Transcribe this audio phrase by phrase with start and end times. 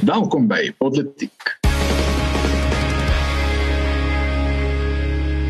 [0.00, 1.58] Welkom by Politiek.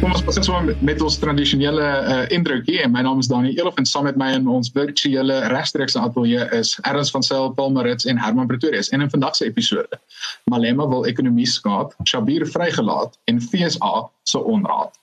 [0.01, 3.53] Kom ons begin so met, met ons tradisionele uh, indrukie en my naam is Dani
[3.55, 7.71] Elof en saam met my in ons virtuele regstreekse ateljee is Erns van Sail, Paul
[7.77, 8.91] Marits en Herman Pretorius.
[8.91, 10.01] En in vandag se episode,
[10.51, 14.99] Malema wil ekonomie skaad, Shabir vrygelaat en FSA se onraad.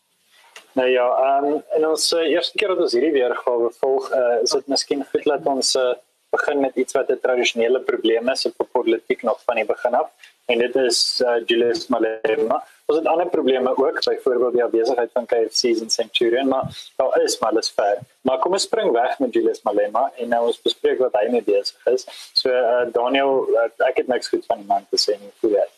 [0.75, 1.07] Nou ja,
[1.39, 5.07] um, en ons uh, eerste keer dat ons hierdie weergawe volg, uh, is dit miskien
[5.07, 5.93] goed dat ons uh,
[6.29, 10.09] begin met iets wat 'n tradisionele probleem is op politiek nog van die begin af
[10.47, 12.63] en dit is uh, Julius Malema.
[12.85, 17.39] Ons het ander probleme ook, byvoorbeeld die afwesigheid van KFC's in Centurion, maar daar is
[17.39, 17.97] maar alles ver.
[18.21, 21.43] Maar kom ons spring weg met Julius Malema en nou ons bespreek wat hy mee
[21.43, 22.07] besig is.
[22.33, 25.51] So uh, Daniel, uh, ek het niks goed van die man te sê nie, hoe
[25.57, 25.76] dit.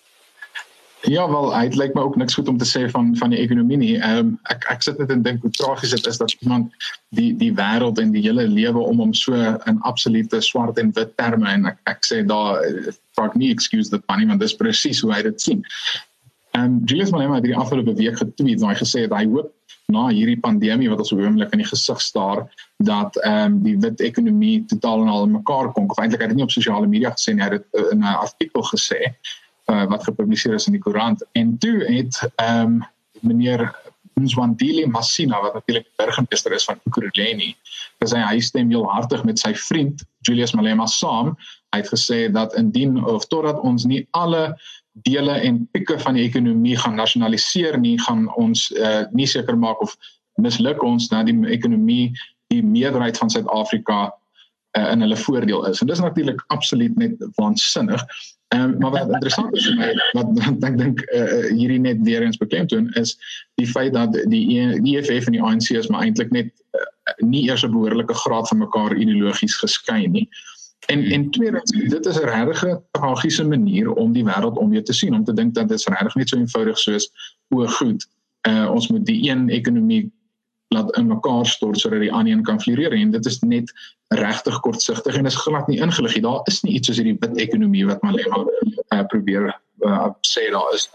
[1.01, 3.77] Ja, wel, dit lyk my ook niks goed om te sê van van die ekonomie
[3.77, 3.93] nie.
[3.97, 6.73] Ehm um, ek ek sit net en dink hoe tragies dit is dat iemand
[7.15, 9.33] die die wêreld en die hele lewe om hom so
[9.71, 12.59] in absolute swart en wit terme en ek ek sê daar
[13.15, 15.63] fuck me excuse the funny man dis presies hoe hy dit sien.
[16.51, 19.55] Ehm um, Julius Malema het die afgelope week getweet waar hy gesê het hy hoop
[19.95, 22.43] na hierdie pandemie wat ons oomblik in die gesig staar
[22.91, 25.87] dat ehm um, die wit ekonomie totaal en al mekaar kom.
[25.87, 28.03] Of eintlik het hy dit nie op sosiale media gesê nie, hy het dit in
[28.03, 29.15] 'n artikel gesê
[29.69, 32.81] uh, wat gepubliseer is in die koerant en toe het ehm um,
[33.19, 33.67] meneer
[34.19, 37.55] Nswandile Masina wat natuurlik burgemeester is van Ekurhuleni
[38.03, 41.33] gesê hy stem heel hartig met sy vriend Julius Malema saam
[41.73, 44.55] hy het gesê dat indien of totdat ons nie alle
[45.07, 49.81] dele en pikke van die ekonomie gaan nasionaliseer nie gaan ons uh, nie seker maak
[49.83, 49.95] of
[50.39, 52.09] misluk ons dat die ekonomie
[52.49, 53.99] die meerderheid van Suid-Afrika
[54.77, 55.81] uh, in hulle voordeel is.
[55.81, 58.05] En dis natuurlik absoluut net waansinnig.
[58.55, 62.39] Um, maar wat interessant is vir my wat ek dink uh, hierdie net weer eens
[62.41, 63.11] beklemtoon is
[63.61, 64.41] die feit dat die
[64.81, 66.81] die EFF en die ANC is maar eintlik net uh,
[67.21, 70.25] nie eers 'n behoorlike graad van mekaar ideologies geskei nie.
[70.89, 74.97] En en tweedens dit is 'n regte tragiese manier om die wêreld om weer te
[74.97, 77.11] sien om te dink dat dit regtig net so eenvoudig soos
[77.53, 78.07] o goed
[78.47, 80.11] uh, ons moet die een ekonomie
[80.69, 83.71] laat in mekaar stort sodat die ander een kan floreer en dit is net
[84.07, 86.21] regtig kortsigtig en is glad nie ingelig nie.
[86.21, 89.49] Daar is nie iets soos hierdie wit ekonomie wat Malema uh, probeer
[89.85, 90.89] uh, sê daar is.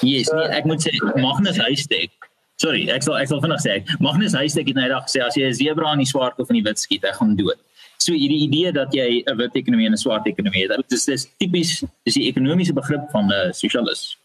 [0.00, 2.14] Yes, nee, ek moet sê Magnus Huystek.
[2.62, 3.80] Sorry, ek sal ek sal vinnig sê.
[4.04, 6.66] Magnus Huystek het nydag gesê as jy 'n zebra in die swart of in die
[6.66, 7.60] wit skiet, hy gaan dood.
[7.98, 11.04] So hierdie idee dat jy 'n wit ekonomie en 'n swart ekonomie het, dit is
[11.04, 14.16] dis tipies dis die ekonomiese begrip van 'n sosialis.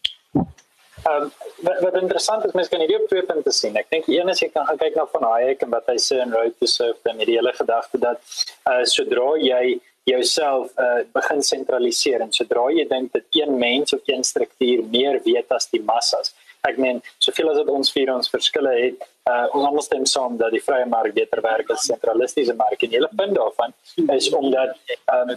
[1.04, 3.74] Ehm um, wat, wat interessant is mens kan hierdie op twee punte sien.
[3.76, 6.20] Ek dink een is jy kan gaan kyk na van Hayek en wat hy sê
[6.22, 8.38] in Road to Surf en die hele gedagte dat
[8.70, 9.76] uh sodra jy
[10.08, 15.20] jouself uh begin sentraliseer en sodra jy dink dat een mens of een struktuur meer
[15.28, 16.32] weet as die massas.
[16.64, 20.40] Ek meen, soveel as dit ons vir ons verskille het, uh ons almal stem saam
[20.40, 22.80] dat die vrye mark beter werk as sentralistiese mark.
[22.80, 23.76] En die hele punt daarvan
[24.16, 24.76] is omdat
[25.12, 25.36] um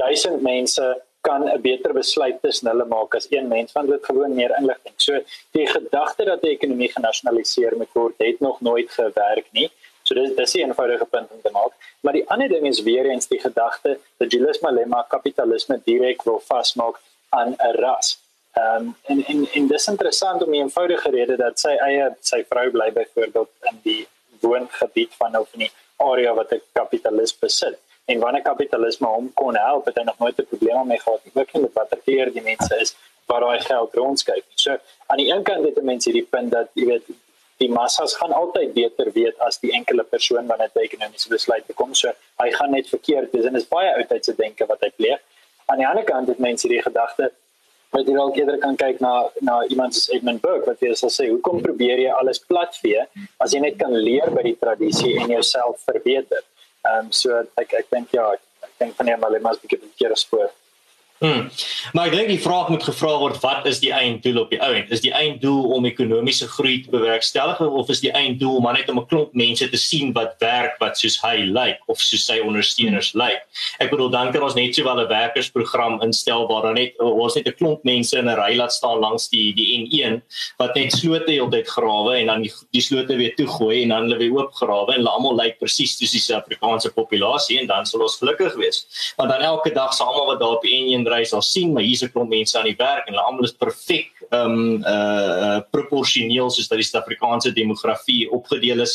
[0.00, 0.94] duisend mense
[1.28, 4.94] kan 'n beter besluit tussen hulle maak as een mens want dit gewoon meer inligting.
[4.96, 5.12] So
[5.56, 9.70] die gedagte dat die ekonomie genasionaliseer moet word, het nog nooit gewerk nie.
[10.02, 11.72] So dis dis 'n eenvoudige punt om te maak.
[12.00, 16.40] Maar die ander ding is weer eens die gedagte dat Julius Malema kapitalisme direk wil
[16.40, 16.96] vasmaak
[17.28, 18.18] aan 'n ras.
[18.52, 22.44] Ehm um, en en en dis interessant om 'n eenvoudige rede dat sy eie sy
[22.48, 24.06] vrou bly byvoorbeeld in die
[24.40, 29.86] woongebied van of nie area wat 'n kapitalis besit en wanneer kapitalisme hom kon help
[29.86, 31.32] het hy nog nooit 'n probleem mee gehad nie.
[31.42, 32.96] Ook nie met watter keer die mense is
[33.26, 34.76] waar daai geld rondskuif so
[35.06, 37.06] aan die een kant het mense hierdie punt dat jy weet
[37.62, 41.94] die massas gaan altyd beter weet as die enkele persoon wanneer dit ekonomiese besluite kom.
[41.94, 42.10] So
[42.42, 45.20] hy gaan net verkeerd wees en is baie oudtydse denke wat hy pleeg.
[45.70, 47.30] Aan die ander kant het mense hierdie gedagte
[47.92, 49.12] wat jy dalk eerder kan kyk na
[49.48, 53.04] na iemand soos Edmund Burke wat jy sal sê hoekom probeer jy alles platvee
[53.44, 56.40] as jy net kan leer by die tradisie en jouself verbeter
[56.84, 59.62] Ehm um, so ek ek dink ja, ek, ek dink van hom alleen maar 'n
[59.62, 60.50] bietjie 'n keer spoor.
[61.22, 61.50] Hmm.
[61.94, 64.72] Maar ek dink die vraag moet gevra word wat is die einddoel op die ou
[64.74, 64.88] end?
[64.90, 68.98] Is die einddoel om ekonomiese groei te bewerkstellig of is die einddoel maar net om
[68.98, 73.12] 'n klomp mense te sien wat werk wat soos hy lyk of soos sy ondersteuners
[73.14, 73.38] lyk?
[73.78, 77.46] Ek bedoel dan kan ons net sowel 'n werkersprogram instel waar dan net ons net
[77.46, 80.22] 'n klomp mense in 'n ry laat staan langs die die N1
[80.58, 84.18] wat net slote heeltyd grawe en dan die, die slote weer toegooi en dan hulle
[84.18, 88.18] weer oopgrawe en hulle almal lyk presies soos die Suid-Afrikaanse populasie en dan sal ons
[88.18, 88.86] gelukkig wees.
[89.16, 91.86] Want dan elke dag saam met wat daar op die N1 ry sal sien maar
[91.86, 95.60] hier's 'n klomp mense aan die werk en hulle almal is perfek ehm um, uh
[95.74, 98.94] proporsioneel soos dat die Suid-Afrikaanse demografie opgedeel is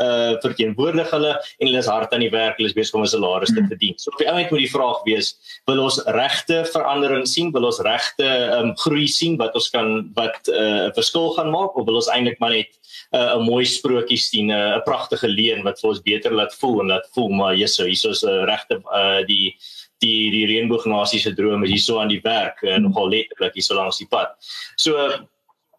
[0.00, 3.12] uh verteenwoordig hulle en hulle is hard aan die werk hulle is besig om 'n
[3.12, 3.68] salaris te hmm.
[3.68, 3.94] verdien.
[3.98, 5.34] So op die oomblik moet die vraag wees
[5.66, 10.10] wil ons regte verandering sien wil ons regte ehm um, groei sien wat ons kan
[10.14, 12.72] wat 'n uh, verskil gaan maak of wil ons eintlik maar net
[13.12, 16.80] 'n uh, mooi sprokie sien 'n uh, pragtige leen wat vir ons beter laat voel
[16.80, 19.56] en laat voel maar Jesus hier is 'n uh, regte uh, die
[20.04, 24.08] die die reënboognasies se drome hierso aan die werk uh, nogal letterlik hierso langs die
[24.10, 24.36] pad.
[24.76, 24.96] So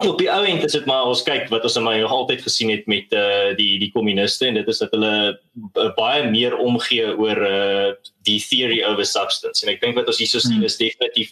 [0.10, 2.72] op die ou end is dit maar ons kyk wat ons nou nog altyd gesien
[2.74, 7.12] het met uh die die kommuniste en dit is dat hulle uh, baie meer omgee
[7.12, 7.92] oor uh
[8.26, 9.64] die theory over substance.
[9.66, 10.68] En ek dink wat ons hierso sien hmm.
[10.70, 11.32] is definitief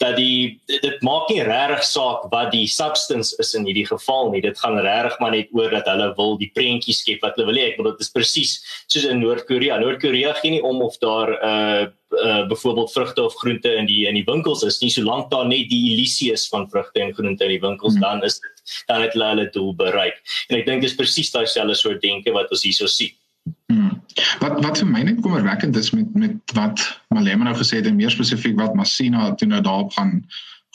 [0.00, 4.40] dat die dit maak nie regtig saak wat die substance is in hierdie geval nie.
[4.44, 7.60] Dit gaan regtig maar net oor dat hulle wil die prentjie skep wat hulle wil
[7.60, 7.70] hê.
[7.72, 8.56] Ek bedoel dit is presies
[8.86, 9.80] soos in Noord-Korea.
[9.80, 14.14] Noord-Korea gee nie om of daar uh uh byvoorbeeld vrugte of groente in die in
[14.18, 17.54] die winkels is nie solank daar net die illusie is van vrugte en groente in
[17.54, 18.02] die winkels hmm.
[18.02, 20.18] dan is dit dan het hulle hulle doel bereik
[20.48, 23.14] en ek dink dis presies daai selfde soort denke wat ons hierso sien
[23.70, 24.00] hmm.
[24.42, 27.98] wat wat vir my net kommerwekkend is met met wat Malema nou gesê het en
[27.98, 30.18] meer spesifiek wat Masina toe nou daarop gaan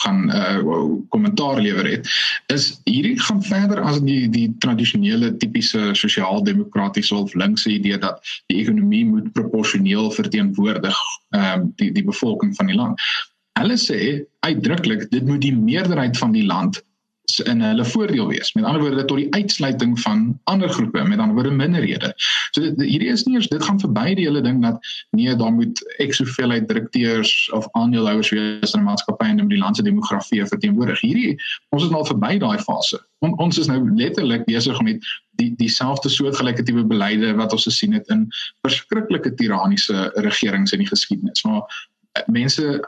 [0.03, 2.09] gaan uh kommentaar lewer het
[2.53, 8.19] is hierdie gaan verder as die die tradisionele tipiese sosiaal-demokratiese of linkse idee dat
[8.51, 10.97] die ekonomie moet proporsioneel verteenwoordig
[11.29, 13.01] ehm uh, die die bevolking van die land.
[13.59, 13.99] Hulle sê
[14.39, 16.83] uitdruklik dit moet die meerderheid van die land
[17.43, 18.53] in hulle voordeel wees.
[18.53, 22.13] Met ander woorde tot die uitsluiting van ander groepe, met ander woorde minderhede.
[22.51, 24.79] So hierdie is nie eers dit gaan verby die hele ding dat
[25.17, 29.49] nee, daar moet ek soveel uit direkteurs of aandeelhouers wees in 'n maatskappy en om
[29.49, 31.01] die land se demografie verteenwoordig.
[31.01, 31.35] Hierdie
[31.69, 33.01] ons is nou verby daai fase.
[33.19, 35.03] On, ons is nou letterlik besig met
[35.39, 38.27] die dieselfde soortgelyke tipe beleide wat ons gesien het in
[38.67, 41.43] verskriklike tiranniese regerings in die geskiedenis.
[41.43, 41.63] Maar
[42.11, 42.79] eh, mense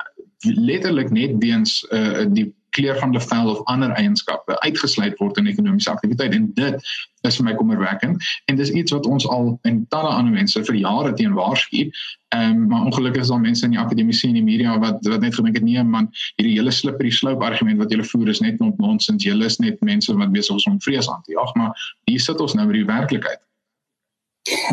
[0.45, 5.49] letterlik net weens uh, die kleur van hulle vel of ander eienskappe uitgesluit word in
[5.51, 6.91] ekonomiese aktiwiteit en dit
[7.27, 10.79] is vir my kommerwekkend en dis iets wat ons al en talle ander mense vir
[10.79, 11.87] jare teen waarsku.
[12.35, 15.35] Ehm maar ongelukkig is daar mense in die akademie en die media wat wat net
[15.35, 19.23] gedink het nee man, hierdie hele slippery slope argument wat julle voer is net nonsens.
[19.23, 22.41] Julle is net mense wat besig is om vrees aan te jaag, maar hier sit
[22.41, 23.41] ons nou met die werklikheid.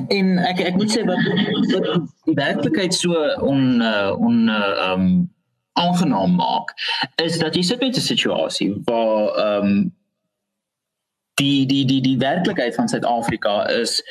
[0.08, 1.22] En ek ek moet sê wat,
[1.72, 1.86] wat
[2.28, 5.08] die werklikheid so on uh, on uh, um
[5.80, 6.74] aangenaam maak
[7.22, 9.94] is dat jy sit met 'n situasie waar ehm um,
[11.34, 14.02] die die die die werklikheid van Suid-Afrika is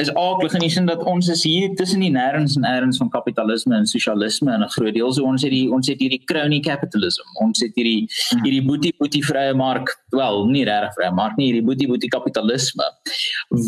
[0.00, 3.10] is aardig in die sin dat ons is hier tussen die nêrens en nêrens van
[3.12, 6.60] kapitalisme en sosialisme en 'n groot deel so ons het die ons het hierdie crony
[6.60, 8.44] capitalism ons het hierdie hmm.
[8.44, 12.86] hierdie boetie boetie vrye mark wel nie regtig vrye mark nie hierdie boetie boetie kapitalisme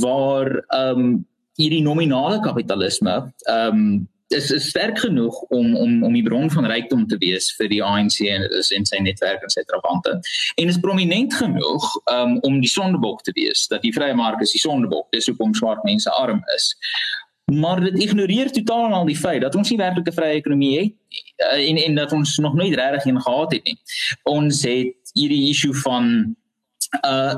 [0.07, 1.13] waar ehm um,
[1.61, 6.67] hierdie nominale kapitalisme ehm um, is is sterk genoeg om om om die bron van
[6.67, 10.19] rykdom te wees vir die ANC en is in sy netwerk en sy trawante.
[10.57, 14.55] En is prominent genoeg um, om die sondebok te wees dat die vrye mark is
[14.55, 15.11] die sondebok.
[15.13, 16.73] Dis hoekom swart mense arm is.
[17.53, 20.93] Maar dit ignoreer totaal al die feit dat ons nie werklik 'n vrye ekonomie het
[21.13, 23.79] nie uh, en en dat ons nog nooit regtig een gehad het nie.
[24.23, 26.37] Ons het hierdie issue van
[27.07, 27.35] uh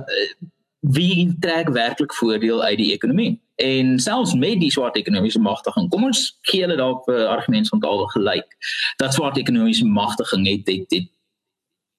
[0.93, 3.45] wie trek werklik voordeel uit die ekonomie?
[3.55, 7.81] en selfs met die swart ekonomiese magtiging kom ons gee hulle dalk 'n argument van
[7.81, 8.57] taal gelyk
[8.99, 11.09] dat swart ekonomiese magtiging het het, het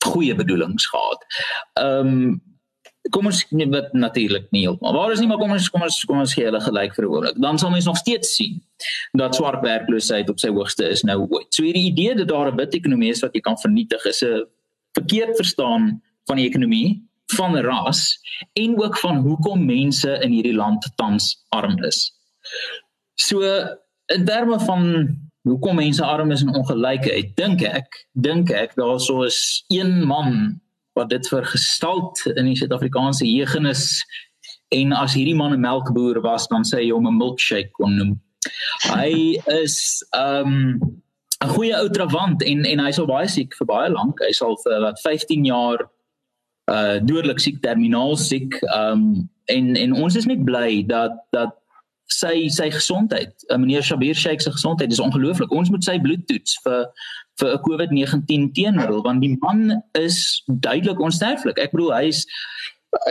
[0.05, 1.25] goeie bedoelings gehad.
[1.73, 2.41] Ehm um,
[3.09, 6.05] kom ons net wat natuurlik nie maar waar is nie maar kom ons kom ons
[6.05, 8.63] kom ons gee hulle gelyk vir 'n oomblik dan sal mens nog steeds sien
[9.13, 11.53] dat swart werkloosheid op sy hoogste is nou ooit.
[11.53, 14.43] So hierdie idee dat daar 'n wit ekonomie is wat jy kan vernietig is 'n
[14.93, 18.19] verkeerd verstaan van die ekonomie van ras
[18.53, 22.11] en ook van hoekom mense in hierdie land tans arm is.
[23.15, 23.41] So
[24.13, 25.07] in terme van
[25.41, 30.59] hoekom mense arm is en ongelykheid, dink ek, dink ek daar sou is een man
[30.95, 33.99] wat dit vergestalt in die Suid-Afrikaanse jeugenis
[34.73, 38.13] en as hierdie man 'n melkboer was, dan sê hy hom 'n milkshake kon noem.
[38.89, 40.79] Hy is um
[41.43, 44.19] 'n goeie ou trawant en en hy sou baie siek vir baie lank.
[44.19, 45.85] Hy sal vir wat 15 jaar
[46.71, 51.53] uh dodelik siek terminaal siek um en en ons is net bly dat dat
[52.13, 55.51] sy sy gesondheid uh, meneer Shabir Sheikh se gesondheid is ongelooflik.
[55.51, 56.85] Ons moet sy bloed toets vir
[57.41, 61.59] vir 'n COVID-19 teenmiddel want die man is duidelik onsterflik.
[61.59, 62.25] Ek bedoel hy's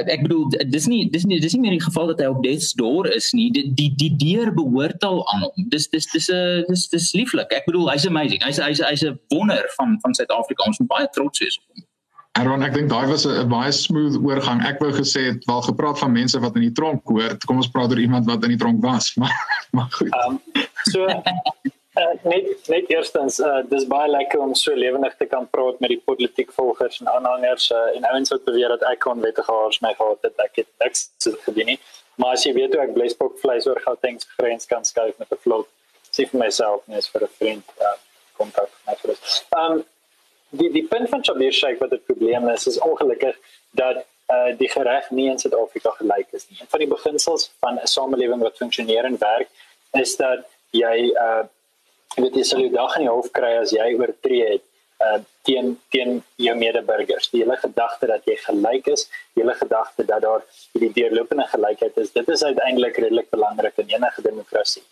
[0.09, 2.73] ek bedoel dis nie dis nie dis nie meer die geval dat hy op death's
[2.73, 3.51] door is nie.
[3.51, 5.69] Die die die deur behoort al aan hom.
[5.69, 7.53] Dis dis dis 'n dis dis lieflik.
[7.53, 8.43] Ek bedoel hy's amazing.
[8.43, 10.65] Hy's hy's hy's 'n wonder van van Suid-Afrika.
[10.67, 11.85] Ons moet baie trots wees op hom
[12.35, 14.63] Aaron, ek dink daai was 'n baie smooth oorgang.
[14.67, 17.45] Ek wou gesê het wel gepraat van mense wat in die tronk hoort.
[17.47, 19.15] Kom ons praat oor iemand wat in die tronk was.
[19.21, 19.35] Maar
[19.71, 20.11] maar goed.
[20.27, 20.41] Um,
[20.91, 25.79] so uh, net net eerstens, uh, dis baie lekker om so lewendig te kan praat
[25.81, 29.53] met die politiek volgers en aanhangers uh, en ouens wat beweer dat ek kon wettige
[29.53, 30.35] haars my gehad het.
[30.49, 31.09] Ek het niks
[31.47, 31.81] gedoen nie.
[32.19, 35.31] Maar as jy weet hoe ek blesbok vleis oor Gauteng se grens kan skuif met
[35.31, 35.71] 'n vlot,
[36.11, 37.97] sê vir myself net vir 'n vriend, uh,
[38.39, 39.19] kontak met hulle.
[39.55, 39.85] Um
[40.51, 43.37] die die punt van Shabir Sheikh wat 'n probleem is is ongelukkig
[43.71, 46.59] dat uh die reg nie in Suid-Afrika gelyk is nie.
[46.61, 49.49] Een van die beginsels van 'n samelewing wat funksioneer en werk
[49.93, 51.43] is dat jy uh
[52.17, 54.65] jy weet jy sal jou dag in die hof kry as jy oortree het
[55.05, 57.31] uh teen teen jou medeburgers.
[57.31, 61.97] Die hele gedagte dat jy gelyk is, die hele gedagte dat daar hierdie deurlopende gelykheid
[61.97, 64.83] is, dit is uiteindelik redelik belangrik in enige demokrasie.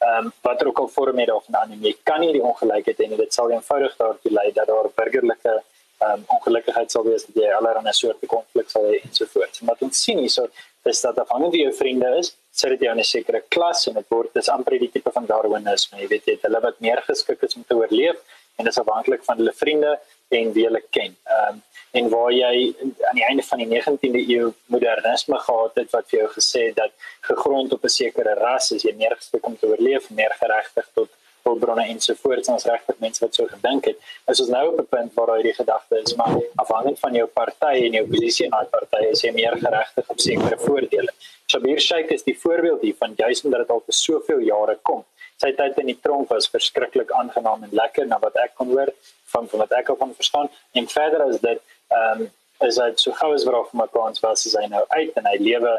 [0.00, 3.08] Ehm um, wat ook al vorm jy daarvan aan, jy kan nie die ongelykheid hê
[3.08, 3.18] nie.
[3.20, 7.92] Dit sal eenvoudig daartoe lei dat daar burgerlike ehm um, ongelukkigheid sal wees, jy allerlei
[7.92, 9.60] soorte konflik sal hê en so voort.
[9.62, 10.46] Maar ons sien hierso
[10.88, 14.08] is dat afhangende jou vriende is, sit dit jou in 'n sekere klas en dit
[14.08, 17.56] word dis amper die tipe van darwinisme, jy weet jy, hulle wat meer geskik is
[17.56, 18.16] om te oorleef
[18.56, 19.98] en dis afhanklik van hulle vriende
[20.30, 21.16] en wie hulle ken.
[21.24, 25.90] Ehm um, en waar jy aan die einde van die 19de eeu modernisme gehad het
[25.90, 26.92] wat vir jou gesê het dat
[27.30, 31.10] gegrond op 'n sekere ras is jy meer geskik om te oorleef, meer geregtig tot
[31.42, 33.98] hulpbronne ensovoorts ons regtig mense wat so gedink het.
[34.32, 37.74] Is ons nou op 'n punt waar daai gedagte is maar afhangend van jou party
[37.86, 41.12] en jou posisie in daai party is jy meer geregtig op sekere voordele.
[41.50, 45.04] Shabir Sheikh is die voorbeeld hiervan juis omdat dit al vir soveel jare kom.
[45.40, 48.92] Sy tyd in die tronk was verskriklik aangenaam en lekker na wat ek kon hoor
[49.32, 52.30] van van wat ek al van verstaan en verder as dit ehm um,
[52.68, 55.28] is hy so gou as wat op my kans was is hy nou uit en
[55.30, 55.70] hy lewe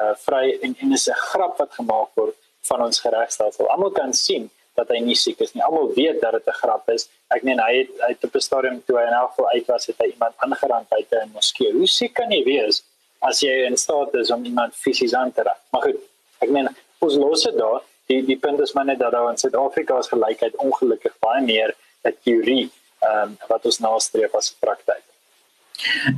[0.00, 2.36] uh, vry en en is 'n grap wat gemaak word
[2.68, 3.68] van ons regstelsel.
[3.68, 5.62] Almal kan sien dat hy nie siek is nie.
[5.64, 7.08] Almal weet dat dit 'n grap is.
[7.36, 9.66] Ek meen hy het hy het op 'n stadium toe hy in elk geval uit
[9.66, 11.72] was, het hy iemand aangeraan buite in 'n moskee.
[11.72, 12.82] Hoe siek kan jy wees
[13.20, 15.60] as jy in staat is om iemand fisies aan te raak?
[15.70, 15.98] Maar goed,
[16.38, 17.82] ek meen ons los dit daar.
[18.10, 21.74] Die die punt is maar net dat daar in Suid-Afrika is gelykheid ongelukkig baie meer
[22.08, 25.04] 'n teorie ehm um, wat ons nastreef as praktyk.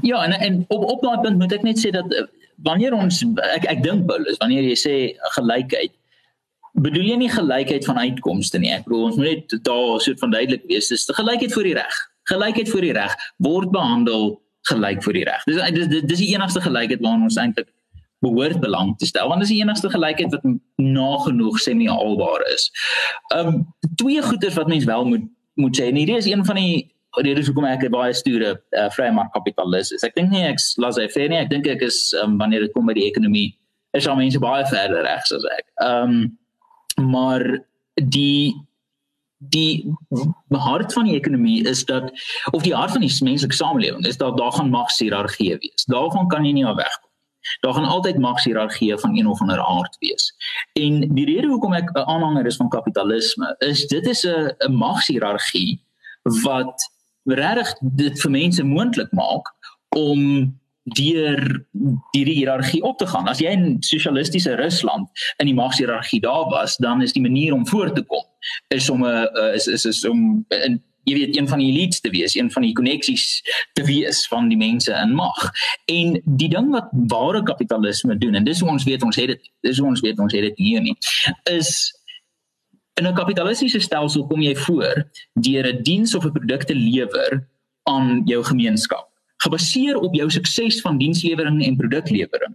[0.02, 2.24] Ja, en en op op daai punt moet ek net sê dat eh,
[2.68, 3.24] wanneer ons
[3.56, 4.94] ek ek dink Paulus, wanneer jy sê
[5.36, 5.92] gelykheid
[6.72, 8.72] bedoel jy nie gelykheid van uitkomste nie.
[8.72, 10.88] Ek bedoel ons moet net daar so van duidelik wees.
[10.88, 11.98] Dis gelykheid voor die reg.
[12.30, 15.44] Gelykheid voor die reg word behandel gelyk voor die reg.
[15.44, 17.68] Dis dis dis die enigste gelykheid waarna ons eintlik
[18.22, 19.28] behoort belang te stel.
[19.28, 20.46] Want dis die enigste gelykheid wat
[20.80, 22.68] nagenoeg semi-haalbaar is.
[23.34, 23.64] Um
[24.00, 25.28] twee goeders wat mens wel moet
[25.60, 25.90] moet sê.
[25.92, 26.88] Hierdie is een van die
[27.20, 30.04] redes hoekom ek baie stoere uh, vrye markkapitalis is.
[30.06, 31.42] Ek dink nie ek laissez-faire nie.
[31.42, 33.50] Ek dink ek is um, wanneer dit kom by die ekonomie
[33.92, 35.66] is al mense baie verder regs as ek.
[35.84, 36.38] Um
[37.00, 37.42] maar
[37.96, 38.54] die
[39.50, 39.90] die
[40.54, 42.12] hart van die ekonomie is dat
[42.52, 45.86] of die hart van die menslike samelewing is dat daar gaan magshierargie wees.
[45.90, 47.01] Daarvan kan jy nie afwegkom.
[47.60, 50.34] Daar gaan altyd magshierargie van een of ander aard wees.
[50.72, 54.72] En die rede hoekom ek 'n aanhanger is van kapitalisme is dit is 'n 'n
[54.72, 55.80] magshierargie
[56.22, 56.90] wat
[57.24, 59.46] regtig dit vir mense moontlik maak
[59.96, 61.66] om deur
[62.10, 63.28] die hiërargie op te gaan.
[63.28, 67.66] As jy in sosialistiese Rusland in die magshierargie daar was, dan is die manier om
[67.66, 68.24] voor te kom
[68.68, 72.10] is om 'n is is is om in jy weet een van die elites te
[72.10, 73.42] wees, een van die koneksies
[73.72, 75.50] te wees van die mense in mag.
[75.90, 79.50] En die ding wat ware kapitalisme doen en dis hoe ons weet ons het dit
[79.60, 80.96] dis hoe ons weet ons het dit hier nie
[81.50, 81.92] is
[83.00, 87.48] in 'n kapitalistiese stelsel kom jy voor deur 'n diens of 'n produk te lewer
[87.82, 89.11] aan jou gemeenskap
[89.44, 92.54] gebaseer op jou sukses van dienslewering en produklewering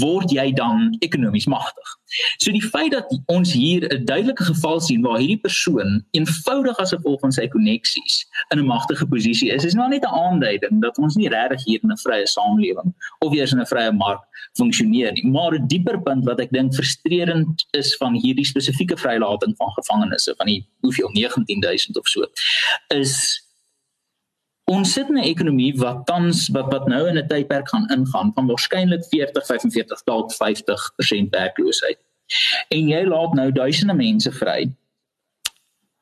[0.00, 1.92] word jy dan ekonomies magtig.
[2.38, 6.94] So die feit dat ons hier 'n duidelike geval sien waar hierdie persoon eenvoudig as
[6.94, 10.98] gevolg van sy koneksies in 'n magtige posisie is, is nou net 'n aanduiding dat
[10.98, 14.22] ons nie regtig hier in 'n vrye samelewing of eers in 'n vrye mark
[14.56, 15.26] funksioneer nie.
[15.26, 20.30] Maar 'n dieper punt wat ek dink frustrerend is van hierdie spesifieke vrylating van gevangenes
[20.36, 22.24] van die hoeveel 19000 of so
[22.88, 23.45] is
[24.66, 28.32] Ons sit in 'n ekonomie wat tans wat wat nou in 'n tydperk gaan ingaan
[28.34, 31.98] van waarskynlik 40, 45 tot 50% werkloosheid.
[32.68, 34.70] En jy laat nou duisende mense vry.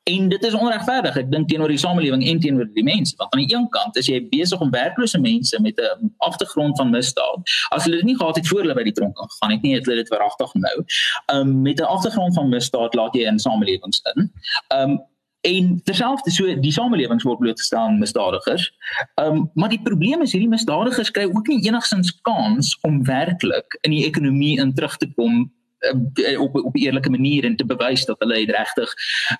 [0.03, 1.15] En dit is onregverdig.
[1.17, 3.15] Ek dink teenoor die samelewing en teenoor die mense.
[3.17, 6.89] Want aan die een kant is jy besig om werklose mense met 'n agtergrond van
[6.89, 7.41] misdaad.
[7.69, 9.85] As hulle dit nie gehad het voor hulle by die tronk gegaan het nie, het
[9.85, 10.85] hulle dit verragtig nou.
[11.33, 14.31] Um met 'n agtergrond van misdaad laat jy in samelewings in.
[14.77, 15.01] Um
[15.45, 18.69] en terselfde so die samelewings word blootgestel aan misdadigers.
[19.21, 23.77] Ehm um, maar die probleem is hierdie misdadigers kry ook nie enigsins kans om werklik
[23.81, 25.45] in die ekonomie in terug te kom
[25.93, 28.93] uh, op op 'n eerlike manier en te bewys dat hulle regtig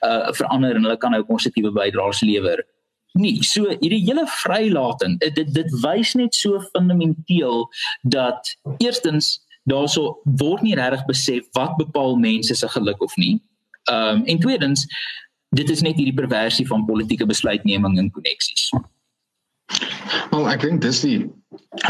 [0.06, 2.66] uh verander en hulle kan nou konstruktiewe bydraes lewer.
[3.14, 7.70] Nee, so hierdie hele vrylating, dit dit wys net so fundamenteel
[8.02, 13.42] dat eerstens daarso word nie regtig besef wat bepaal mense se geluk of nie.
[13.84, 14.88] Ehm um, en tweedens
[15.56, 18.70] dit is net hierdie perversie van politieke besluitneming en koneksies.
[20.32, 21.18] Wel, ek dink dis die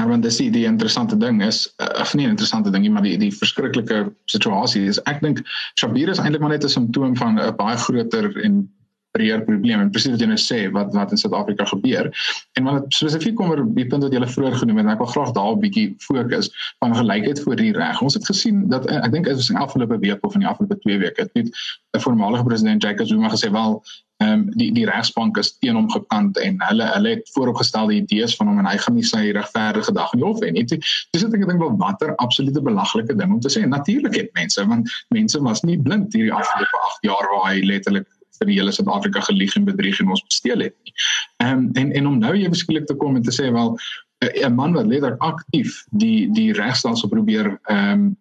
[0.07, 3.03] want dis die, die interessante ding is uh, of nie 'n interessante ding nie, maar
[3.05, 5.41] die die verskriklike situasie is ek dink
[5.79, 8.63] Shabir is eintlik maar net 'n simptoom van 'n baie groter en
[9.15, 12.11] breër probleem en presies wat jy nou sê wat wat in Suid-Afrika gebeur.
[12.59, 15.11] En wat spesifiek kom oor die punt wat jy vroeër genoem het en ek wil
[15.13, 16.51] graag daar 'n bietjie fokus
[16.83, 18.01] van gelykheid voor die reg.
[18.01, 20.79] Ons het gesien dat ek dink dit was in afgelope week of in die afgelope
[20.87, 23.81] 2 weke het 'n voormalige president Jacob Zuma gesê wel
[24.17, 28.35] ehm um, die die regsbank is teen hom gekant en hulle hulle het vooropgestelde idees
[28.39, 30.63] van hom en hy gaan nie sy regverdige dag in die hof hê nie.
[30.63, 33.65] Dis ek dink wel watter absolute belaglike ding om te sê.
[33.67, 38.07] Natuurlik het mense want mense was nie blind hierdie afgelope 8 jaar waar hy letterlik
[38.39, 40.93] vir die hele Suid-Afrika gelieg en bedrieg en ons besteel het nie.
[41.43, 43.75] Ehm um, en en om nou ewe skielik te kom en te sê wel
[44.23, 48.13] 'n man wat letterlik aktief die die regstelsel probeer ehm um,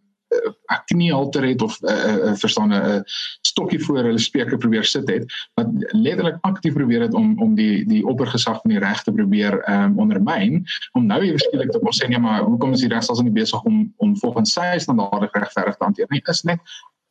[0.73, 3.01] ek nie alter het of 'n uh, uh, verstaan 'n uh,
[3.47, 7.85] stokkie voor hulle spreker probeer sit het wat letterlik aktief probeer het om om die
[7.87, 11.93] die oppergesag van die reg te probeer um, ondermyn om nou ewe skielik te kom
[11.93, 15.77] sê nee maar hoekom is die regstelsel nie besig om om volgens sy standaarde regverdig
[15.77, 16.61] te hanteer nie is net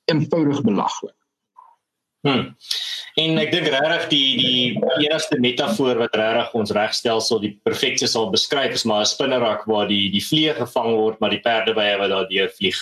[0.05, 1.15] eenvoudig belaglik
[2.23, 2.53] Hmm.
[3.19, 8.31] En ek dink regtig die die enigste metafoor wat regtig ons regstelsel die perfekte sal
[8.31, 11.97] beskryf is maar 'n spinnerak waar die die vliee gevang word maar die perde by
[11.99, 12.79] wat daardeur vlieg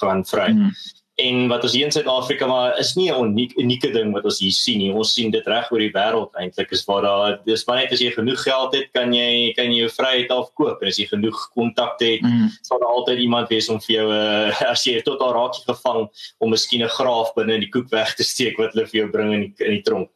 [0.00, 0.48] gaan vry.
[0.50, 0.72] Hmm
[1.20, 4.40] en wat ons hier in Suid-Afrika maar is nie 'n uniek unieke ding wat ons
[4.40, 4.92] hier sien nie.
[4.92, 8.00] Ons sien dit reg oor die wêreld eintlik is waar daar dis baie net as
[8.00, 11.38] jy genoeg geld het, kan jy kan jy jou vryheid afkoop en as jy genoeg
[11.54, 12.48] kontakte het, mm.
[12.62, 16.08] sal daar altyd iemand wees om vir jou uh, as jy tot daar raak gevang
[16.38, 19.10] om miskien 'n graaf binne in die koek weg te steek wat hulle vir jou
[19.10, 20.10] bring in die in die tronk.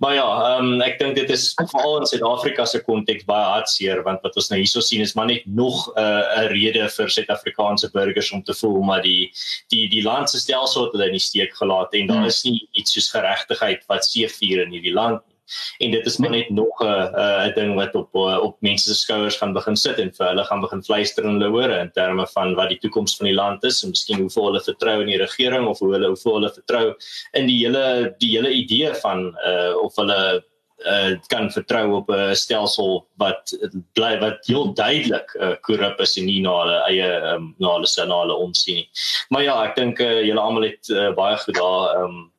[0.00, 4.22] Maar ja, um, ek dink dit is veral in Suid-Afrika se konteks baie hartseer want
[4.22, 7.90] wat ons nou hierso sien is maar net nog eh, 'n uh, rede vir Suid-Afrikaanse
[7.92, 9.32] burgers om te voel maar die
[9.68, 12.32] die die land se stelsel het hulle in die steek gelaat en daar hmm.
[12.32, 15.36] is nie iets soos geregtigheid wat seëvier in hierdie land nie.
[15.82, 17.10] En dit is maar net nog 'n
[17.46, 20.60] 'n ding wat op op mense se skouers gaan begin sit en vir hulle gaan
[20.60, 23.82] begin fluister in hulle ore in terme van wat die toekoms van die land is
[23.82, 26.94] en miskien hoe hulle vertrou in die regering of hoe hulle hoe hulle vertrou
[27.32, 30.44] in die hele die hele idee van uh of hulle
[30.86, 33.54] uh, kan vertrou op 'n stelsel wat
[33.92, 37.86] bly wat heel duidelik uh, korrup is en nie na hulle eie um, na hulle
[37.86, 38.88] sinale omsien nie.
[39.28, 42.30] Maar ja, ek dink uh, julle almal het uh, baie goed daar um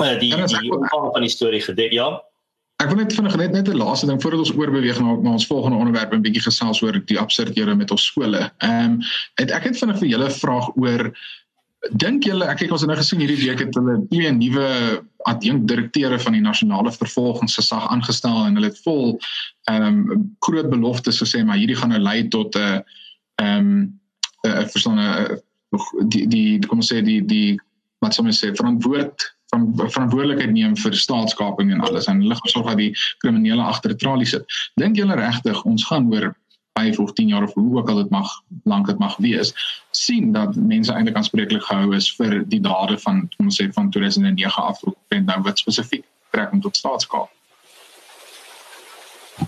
[0.00, 2.08] uh, die die omvang van die storie gedek, ja.
[2.82, 5.46] Ek wil net vinnig net net 'n laaste ding voordat ons oorbeweeg na na ons
[5.46, 8.50] volgende onderwerp en bietjie gesels oor die absurdhede met ons skole.
[8.58, 9.00] Ehm um,
[9.46, 11.12] ek het vinnig vir julle 'n vraag oor
[11.92, 14.68] dink julle ek kyk ons het nou gesien hierdie week het hulle twee nuwe
[15.30, 19.18] adjunk direkteure van die nasionale vervolgingsgesag aangestel en hulle het vol
[19.70, 22.80] ehm um, groot beloftes gesê maar hierdie gaan nou lei tot 'n uh,
[23.42, 24.00] ehm um,
[24.44, 25.40] 'n uh, verstaan 'n
[26.08, 27.56] die die kom ons sê die die
[28.04, 32.66] wat sou mens sê verantwoord van verantwoordelikheid neem vir staatskaping en alles en hulle sorg
[32.66, 34.44] dat die kriminele agter tralies sit.
[34.80, 36.32] Dink julle regtig ons gaan hoor
[36.78, 38.30] 5 of 10 jaar of hoe ook al dit mag
[38.64, 39.54] lank dit mag wees
[39.90, 43.90] sien dat mense eintlik aanspreeklik gehou is vir die dade van kom ons sê van
[43.90, 47.30] 2009 af en nou wat spesifiek trek om tot staatskap.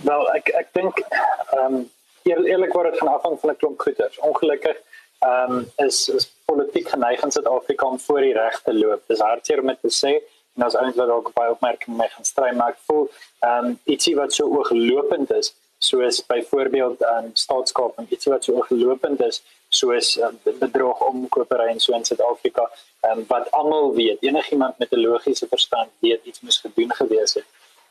[0.03, 1.85] Wel ek ek dink ehm um,
[2.27, 4.19] eerlik word dit van afhang van 'n klomp goeters.
[4.31, 4.79] Ongelukkig
[5.27, 9.03] ehm um, is is politiek geneig in Suid-Afrika om voor die reg te loop.
[9.07, 10.13] Dis hartseer om te sê
[10.57, 13.07] en as eintlik wat ook baie opmerking mee gaan stry maar ek voel
[13.41, 19.21] ehm um, ietsie wat so ooglopend is soos byvoorbeeld um, staatskaping iets wat so ongelopend
[19.21, 22.71] is soos um, bedrog omkopery en so in Suid-Afrika
[23.11, 27.47] um, wat almal weet enigiemand met 'n logiese verstand weet iets moes gedoen gewees het.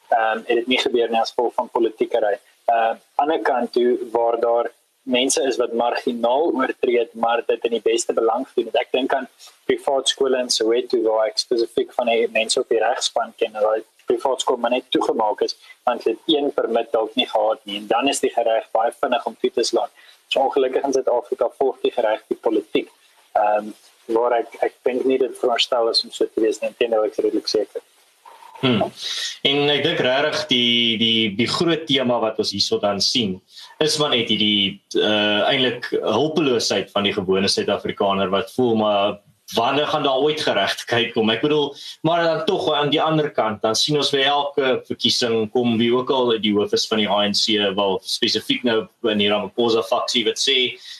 [0.10, 2.39] Ehm um, het dit nie gebeur nie as gevolg van politiekery.
[2.65, 4.71] Ehm uh, aan 'n kant toe waar daar
[5.02, 8.69] mense is wat marginaal oortree maar dit in die beste belang doen.
[8.74, 9.28] Ek dink aan
[9.65, 13.62] privaat skole in Soweto waar ek spesifiek van die mense op die regspan ken en
[13.62, 17.80] hulle privaat skool maar net toegemaak is want het een permit dalk nie gehad nie
[17.82, 19.91] en dan is die reg baie vinnig om toe te slaan.
[20.28, 22.89] So ongelukkig in Suid-Afrika volg die reg die politiek.
[23.34, 23.74] Ehm um,
[24.15, 27.18] waar ek ek dink nie dit veronderstel is om so te wees nie, teenoor ek
[27.18, 27.82] redelik seker.
[28.62, 28.91] Hmm.
[29.44, 33.36] En ek dink regtig die die die groot tema wat ons hierso dan sien
[33.84, 39.18] is maar net hierdie uh eintlik hulpeloosheid van die gewone Suid-Afrikaner wat voel maar
[39.53, 41.29] wanneer gaan daar ooit geregtigheid kom?
[41.29, 45.51] Ek bedoel, maar dan tog aan die ander kant, dan sien ons vir elke verkiesing
[45.53, 47.45] kom wie ook al die hoof is van die ANC
[47.77, 50.58] wel spesifiek nou in die Ramaphosa faksie wat sê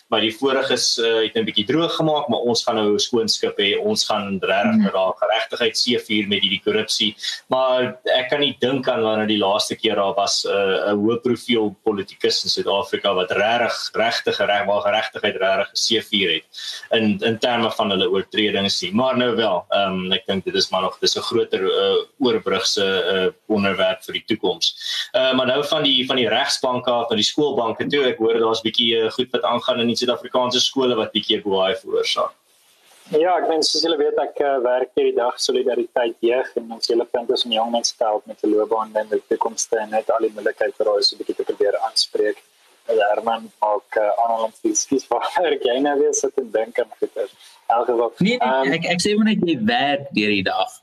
[0.08, 3.58] maar die voriges uh, het 'n bietjie droog gemaak, maar ons gaan nou skoon skip
[3.58, 3.76] hê.
[3.82, 7.16] Ons gaan regtig met daai geregtigheid seëvier met hierdie korrupsie.
[7.48, 10.98] Maar ek kan nie dink aan wanneer die laaste keer daar was 'n uh, 'n
[11.02, 16.46] hoë profiel politikus in Suid-Afrika wat regtig regtig reg waar geregtigheid regtig seëvier het
[16.92, 18.94] in in terme van hulle oortredings nie.
[18.94, 21.98] Maar nou wel, ehm um, ek dink dit is maar nog dis 'n groter uh,
[22.20, 24.76] oorbrugse uh, onderwerp vir die toekoms.
[25.14, 28.40] Uh, maar nou van die van die regsbanke af, van die skoolbanke toe, ek hoor
[28.40, 32.34] daar's 'n bietjie uh, goed wat aangaan in die Suid-Afrikaanse skole wat bietjie kwaai veroorsaak.
[33.14, 36.90] Ja, ek mens soos julle weet ek uh, werk hierdie dag solidariteit jeug en ons
[36.90, 39.94] hele punt is om jong mense te help met 'n loopbaan en met toekomste en
[39.94, 42.42] net al die moeilikheid vir hulle so 'n bietjie te probeer aanspreek.
[42.90, 46.80] En Herman ook uh, aan ons dis vir werk jy nou weer sit en dink
[46.80, 47.28] aan goeie.
[47.68, 48.12] Algeval.
[48.18, 50.82] Nee, nee um, ek ek sê wanneer jy werk hierdie dag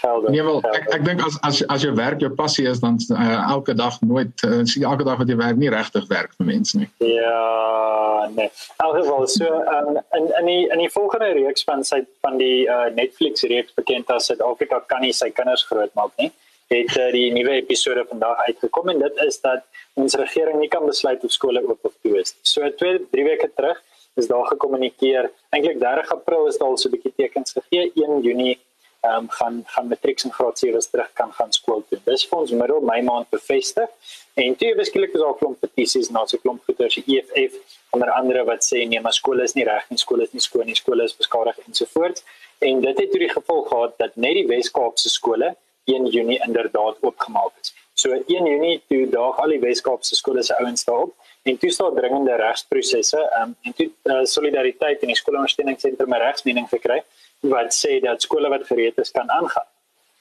[0.00, 0.30] velde.
[0.30, 3.50] Nee, wel, ek ek dink as as as jou werk jou passie is dan uh,
[3.50, 6.88] elke dag nooit uh, elke dag wat jy werk nie regtig werk vir mense nie.
[6.98, 8.50] Ja, nee.
[8.84, 9.44] Alhoewel so
[9.76, 13.74] um, in in die in die volgende reeks van sy van die uh, Netflix reeks
[13.78, 16.32] bekend as Suid-Afrika kan nie sy kinders grootmaak nie
[16.72, 19.62] het uh, die nuwe episode vandag uitgekom en dit is dat
[19.94, 22.34] ons regering nie kan besluit of skole oop of toe is.
[22.42, 23.78] So 2 3 weke terug
[24.16, 25.30] is daar gekommunikeer.
[25.54, 27.92] Eintlik 30 April is daar al so 'n bietjie tekens gegee.
[27.94, 28.58] 1 Junie
[29.06, 31.98] ehm um, gaan gaan matrieks en graad 7 terug kan gaan skool toe.
[32.04, 34.14] Dis vir ons middel Mei maand bevestig.
[34.44, 37.54] En toe beskiklik is daar klomp petisies na so klomp goeters die EFF
[37.96, 40.66] onder andere wat sê nee, maar skole is nie reg nie, skole is nie skoon
[40.66, 42.24] nie, skole is beskadig ensovoorts.
[42.58, 47.00] En dit het toe die gevolg gehad dat net die Wes-Kaapse skole 1 Junie inderdaad
[47.00, 47.74] oopgemaak is.
[47.94, 51.14] So 1 Junie toe daag al die Wes-Kaapse skole se ouens daarop
[51.46, 57.00] en toe staan dringende regsprosesse um, en toe uh, solidariteit en die skoolondersteuningsentrum regsmening gekry
[57.40, 59.68] wat sê dat skole wat gereed is kan aangaan.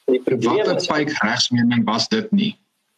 [0.06, 2.54] Die probleem is 'n fake regsmening was dit nie.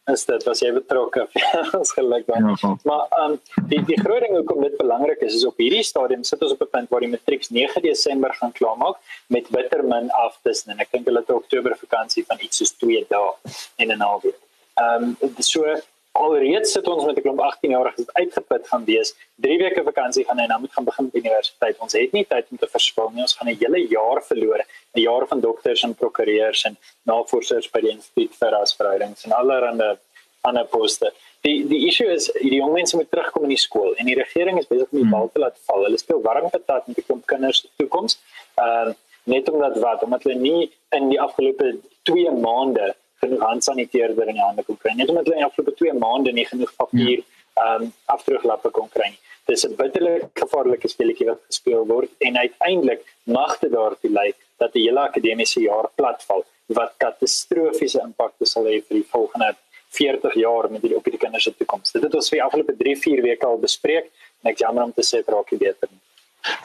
[0.08, 1.26] Is dit was jy betrokke?
[1.78, 2.46] Ons geluk dan.
[2.48, 5.84] Ja, maar ehm um, die die groot ding hoekom dit belangrik is is op hierdie
[5.84, 8.96] stadium sit ons op 'n punt waar die matrieks 9 Desember gaan klaarmaak
[9.28, 12.72] met bitter min af tussen en ek dink hulle het Oktober vakansie van iets soos
[12.72, 13.30] 2 dae
[13.76, 14.40] en 'n half week.
[14.74, 15.76] Ehm um, so
[16.24, 19.14] alreeds sit ons met 'n klomp 18 jariges wat uitgeput gaan wees.
[19.46, 21.78] 3 weke vakansie gaan hy nou moet gaan begin by universiteit.
[21.78, 23.22] Ons het nie tyd om te verspil nie.
[23.22, 24.60] Ons gaan 'n hele jaar verloor.
[24.94, 29.96] 'n Jaar van dokters en prokureurs en navorsers by die instituut vir rasverhoudings en allerlei
[30.40, 31.12] ander poste.
[31.46, 34.58] Die die issue is die jong mense moet terugkom in die skool en die regering
[34.58, 35.84] is besig om die bal te laat val.
[35.86, 38.18] Hulle speel warm patat met die klomp kinders se toekoms.
[38.56, 38.96] Ehm uh,
[39.28, 41.74] net omdat wat omdat hulle nie in die afgelope
[42.08, 44.94] 2 maande genoeg handsaniteerder in die hande kon kry.
[44.96, 47.24] Net omdat hulle in afgelope 2 maande nie genoeg papier
[47.58, 49.20] ehm um, afdruglappe kon kry nie.
[49.50, 54.72] Dis 'n bitterlik gevaarlike speletjie wat gespeel word en uiteindelik mag dit daartoe lei dat
[54.72, 59.54] die hele akademiese jaar platval wat katastrofiese impakte sal hê vir die volgende
[59.98, 61.92] 40 jaar met die op die kinders se toekoms.
[61.92, 64.10] Dit het ons vir afgelope 3-4 weke al bespreek
[64.42, 66.02] en ek jammer om te sê dit raak nie beter nie.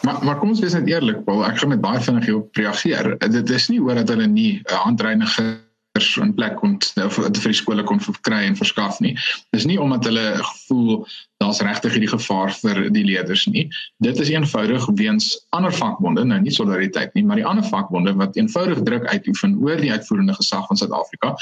[0.04, 3.16] Maar maar kom ons wees net eerlik, Paul, ek gaan met baie vinnig hierop reageer.
[3.24, 5.44] Dit is nie oor dat hulle nie 'n handreinige
[5.94, 9.14] in plek kon vir die skole kon verkry en verskaf nie.
[9.54, 11.04] Dis nie omdat hulle gevoel
[11.44, 13.68] daar's regtig hierdie gevaar vir die leerders nie.
[14.02, 18.40] Dit is eenvoudig weens ander vakbonde, nou nie solidariteit nie, maar die ander vakbonde wat
[18.40, 21.36] eenvoudig druk uitoefen oor die uitvoerende gesag van Suid-Afrika.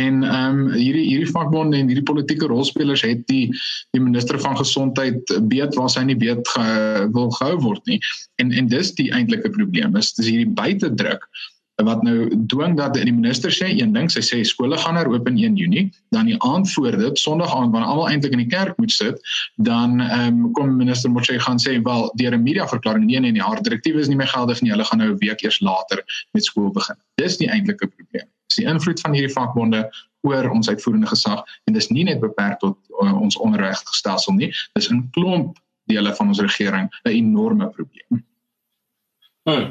[0.00, 3.52] En ehm um, hierdie hierdie vakbonde en hierdie politieke rolspelers het die
[3.92, 6.66] die minister van gesondheid beet waar sy nie beet ge,
[7.12, 8.00] wil gehou word nie.
[8.40, 10.00] En en dis die eintlike probleem.
[10.00, 11.28] Is dis hierdie buitedruk
[11.84, 15.28] wat nou dwing dat die minister sê een ding, sy sê skole gaan nou oop
[15.30, 18.50] in 1 Junie, dan die aand voor dit, Sondag aand wanneer almal eintlik in die
[18.50, 19.20] kerk moet sit,
[19.62, 23.30] dan ehm um, kom minister Motshekga gaan sê wel deur 'n media verklaring nee nee
[23.32, 26.02] nee, haar direktiewe is nie meer geldig nie, hulle gaan nou 'n week eers later
[26.32, 26.96] met skool begin.
[27.14, 28.26] Dis die eintlike probleem.
[28.48, 29.90] Dis die invloed van hierdie vakbonde
[30.26, 34.90] oor ons uitvoerende gesag en dis nie net beperk tot uh, ons onderwysstelsel nie, dis
[34.90, 38.26] 'n klomp dele van ons regering 'n enorme probleem.
[39.48, 39.68] Hmm.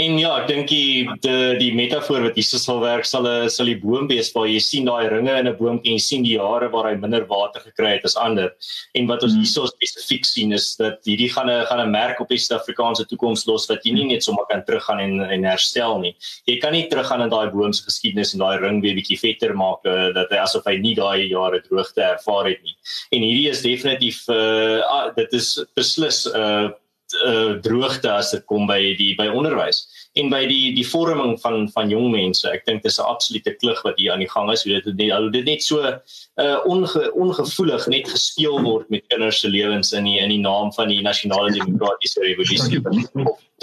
[0.00, 3.68] En ja, ek dink die die die metafoor wat hierso sal werk sal 'n sal
[3.68, 6.38] die boom wees waar jy sien daai ringe in 'n boom en jy sien die
[6.38, 8.54] jare waar hy minder water gekry het as ander.
[8.94, 9.42] En wat ons hmm.
[9.42, 13.46] hierso spesifiek sien is dat hierdie gaan 'n gaan 'n merk op die Suid-Afrikaanse toekoms
[13.46, 16.16] los wat jy nie net sommer kan teruggaan en en herstel nie.
[16.46, 19.54] Jy kan nie teruggaan in daai boom se geskiedenis en daai ring weer bietjie vetter
[19.54, 22.76] maak uh, dat hy asof hy nie daai jare droogte ervaar het nie.
[23.12, 26.70] En hierdie is definitief uh, dit is beslis 'n uh,
[27.24, 29.86] uh, droogte as dit kom by die by onderwys
[30.20, 32.44] en by die die vorming van van jong mense.
[32.48, 34.64] Ek dink dis 'n absolute klug wat hier aan die gang is.
[34.64, 39.48] Hoe dit al dit net so uh onge, ongevoelig net gespeel word met kinders se
[39.48, 42.82] lewens in die in die naam van die nasionale demokratiese revolusie.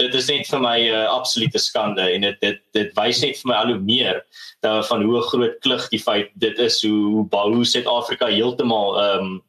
[0.00, 3.38] Dit is net vir my 'n uh, absolute skande en dit dit dit wys net
[3.38, 4.24] vir my al hoe meer
[4.60, 9.42] dat van hoe groot klug die feit dit is hoe hoe Suid-Afrika heeltemal um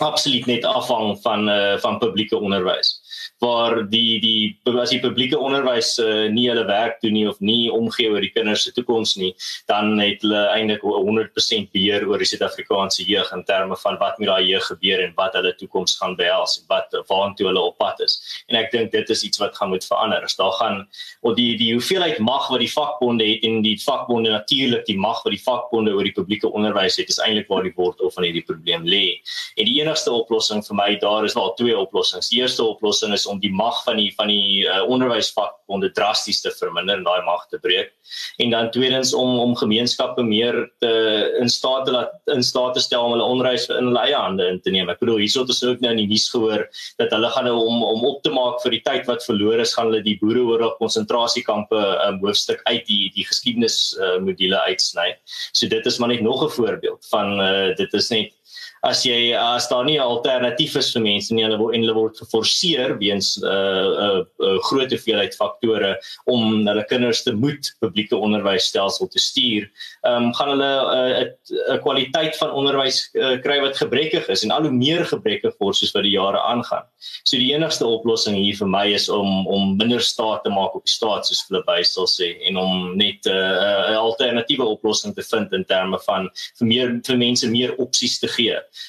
[0.00, 2.99] absoluut net afhang van uh van publieke onderwys
[3.40, 7.70] waar die die as die publieke onderwys uh, nie hulle werk doen nie of nie
[7.72, 9.32] omgee oor die kinders se toekoms nie,
[9.70, 14.30] dan het hulle eintlik 100% beheer oor die Suid-Afrikaanse jeug in terme van wat met
[14.30, 18.00] daai jeug gebeur en wat hulle toekoms gaan behels en wat waartoe hulle op pad
[18.04, 18.18] is.
[18.48, 20.24] En ek dink dit is iets wat gaan moet verander.
[20.26, 20.82] As daar gaan
[21.26, 25.22] of die die hoeveelheid mag wat die vakbonde het en die vakbonde natuurlik die mag
[25.24, 28.44] wat die vakbonde oor die publieke onderwys het, is eintlik waar die wortel van hierdie
[28.46, 29.20] probleem lê.
[29.56, 32.30] En die enigste oplossing vir my daar is wel twee oplossings.
[32.32, 36.50] Die eerste oplossing is om die mag van die van die uh, onderwysvakbonde drasties te
[36.50, 37.92] verminder en daai mag te breek.
[38.38, 40.92] En dan tweedens om om gemeenskappe meer te
[41.40, 44.48] in staat te laat in staat te stel om hulle onderwys in hulle eie hande
[44.48, 44.90] in te neem.
[44.92, 46.66] Ek bedoel hierso het ons ook nou in die nuus gehoor
[47.00, 49.74] dat hulle gaan nou om om op te maak vir die tyd wat verlore is,
[49.74, 55.08] gaan hulle die boereoorlog konsentrasiekampe um, hoofstuk uit die die geskiedenis uh, module uitsny.
[55.52, 58.34] So dit is maar net nog 'n voorbeeld van uh, dit is net
[58.82, 61.94] as jy as daar nie 'n alternatief is vir mense nie, hulle word en hulle
[61.94, 67.32] word geforseer weens 'n uh, 'n uh, uh, groot hoeveelheid faktore om hulle kinders te
[67.32, 69.68] moet publieke onderwysstelsel te stuur,
[70.04, 71.28] ehm um, gaan hulle 'n
[71.74, 75.76] uh, kwaliteit van onderwys uh, kry wat gebrekkig is en al hoe meer gebrekkig word
[75.76, 76.84] soos wat die jare aangaan.
[77.24, 80.84] So die enigste oplossing hier vir my is om om minder staat te maak op
[80.84, 85.22] die staat soos Philip Bysel sê en om net 'n uh, 'n alternatiewe oplossing te
[85.22, 88.39] vind in terme van vir meer vir mense meer opsies te gee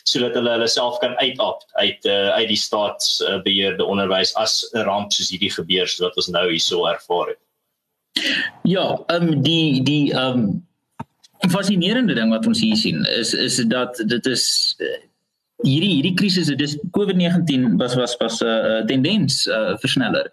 [0.03, 5.13] sodat hulle hulle self kan uitapt uit uh, uit die staatsbeheerde onderwys as 'n ramp
[5.13, 7.41] soos hierdie gebeur soos wat ons nou hierso ervaar het.
[8.63, 10.67] Ja, ehm um, die die ehm um,
[11.49, 14.97] fascinerende ding wat ons hier sien is is dat dit is uh,
[15.63, 20.29] hierdie hierdie krisis dis COVID-19 was was was 'n uh, tendens uh, versneller.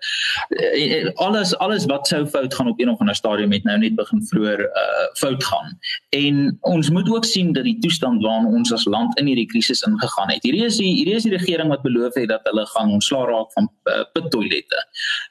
[0.48, 3.94] Uh, alles alles wat sou fout gaan op een of ander stadium het nou net
[3.96, 5.78] begin vroeër uh, fout gaan.
[6.10, 9.82] En ons moet ook sien dat die toestand waarin ons as land in hierdie krisis
[9.82, 10.42] ingegaan het.
[10.42, 13.52] Hierdie is die hierdie is die regering wat beloof het dat hulle gaan ontslaa raak
[13.52, 14.84] van uh, pittoilette.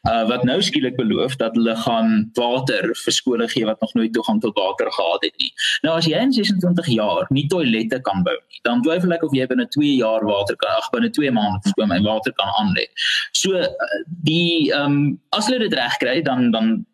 [0.09, 4.13] Uh, wat nou skielik beloof dat hulle gaan water vir skole gee wat nog nooit
[4.13, 5.51] toegang tot water gehad het nie.
[5.81, 9.33] Nou as jy in 26 jaar nie toilette kan bou nie, dan twyfel ek of
[9.35, 12.51] jy binne 2 2 jaar water kan ag binne 2 maande verskoon my water kan
[12.59, 12.85] aan lê.
[13.31, 13.71] So eh,
[14.29, 16.85] die ehm um, as hulle dit reg kry dan dan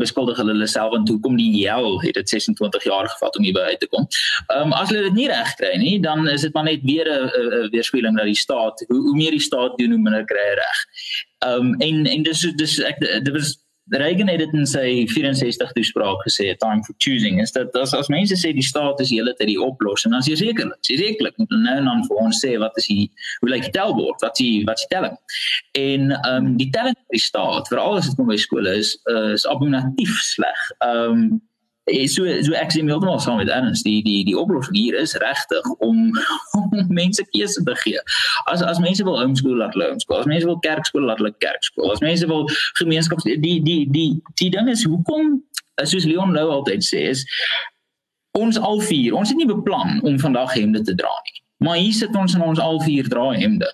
[0.00, 3.64] beskuldig hulle hulle self en hoekom die hel het dit 26 jaar gevat om hierby
[3.72, 4.06] uit te kom.
[4.48, 7.08] Ehm um, as hulle dit nie reg kry nie, dan is dit maar net weer
[7.08, 10.54] 'n weerspieëling dat die staat hoe, hoe meer die staat doen hoe minder kry hy
[10.62, 10.84] reg.
[11.48, 13.56] Ehm um, en en dis dis ek dit was
[13.90, 18.10] Reagan het dit in sy 64 toespraak gesê, time for choosing, is dat as, as
[18.12, 21.54] mense sê die staat is hele tyd die oplossing, dan is jy sekerlik, sekerlik moet
[21.56, 23.08] nou en dan vir ons sê wat is die
[23.42, 25.18] hoe lyk die telbord, wat is wat is telling.
[25.78, 28.96] En ehm um, die telling van die staat, veral as dit kom by skole is,
[29.10, 30.66] uh, is abominatief sleg.
[30.78, 31.40] Ehm um,
[31.88, 35.66] so so ek sê heeltemal saam met Ernst die die die oplossing hier is regtig
[35.78, 36.10] om,
[36.58, 38.00] om mense keuse te gee.
[38.52, 40.20] As as mense wil homeschool laat hulle homeschool.
[40.20, 41.90] As mense wil kerkskool laat hulle kerkskool.
[41.92, 42.46] As mense wil
[42.78, 44.10] gemeenskaps die die die die,
[44.42, 45.38] die ding is hoekom
[45.82, 47.24] soos Leon nou altyd sê is
[48.38, 51.40] ons al vier, ons het nie beplan om vandag hemde te dra nie.
[51.64, 53.66] Maar hier sit ons in ons al vier dra hemde.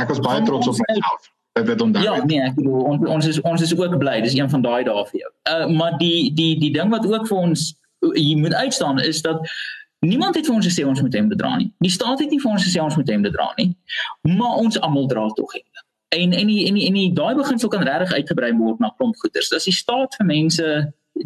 [0.00, 2.04] Ek was baie trots op myself dat dit onthou.
[2.04, 4.20] Ja, nee, ek bedoel ons ons is ons is ook bly.
[4.20, 5.30] Dis een van daai dae vir jou.
[5.50, 7.74] Uh maar die die die ding wat ook vir ons
[8.14, 9.50] hier moet uitstaan is dat
[9.98, 11.72] niemand het vir ons gesê ons moet hem bedra nie.
[11.78, 13.74] Die staat het nie vir ons gesê ons moet hem bedra nie.
[14.22, 15.66] Maar ons almal dra tog hem.
[16.08, 19.16] En en die en die en die daai beginsel kan regtig uitgebrei word na klomp
[19.16, 19.52] goeders.
[19.54, 20.70] As die staat vir mense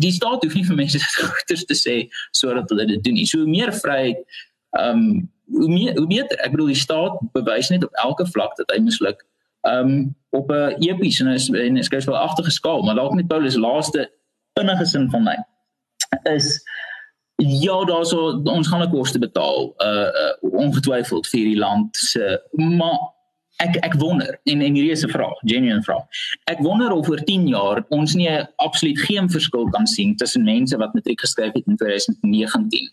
[0.01, 0.99] die staat hoef nie vir mense
[1.37, 2.01] goeders te sê
[2.33, 3.29] sodat hulle dit doen nie.
[3.29, 4.25] So meer vryheid
[4.81, 6.41] ehm um, hoe meer hoe beter.
[6.41, 9.21] Ek bedoel die staat bewys net op elke vlak dat hy misluk
[9.69, 13.57] um op 'n epies en is en skryf wel agterge skaal, maar dalk met Paulus
[13.57, 14.11] laaste
[14.61, 15.37] innige sin van my
[16.23, 16.63] is
[17.37, 22.99] ja, daarso ons gaan 'n koste betaal uh, uh ongetwyfeld vir die land se maar
[23.63, 26.05] ek ek wonder en en hierdie is 'n vraag, genuine vraag.
[26.51, 30.77] Ek wonder of oor 10 jaar ons nie absoluut geen verskil kan sien tussen mense
[30.77, 32.91] wat matriek geskryf het in 2019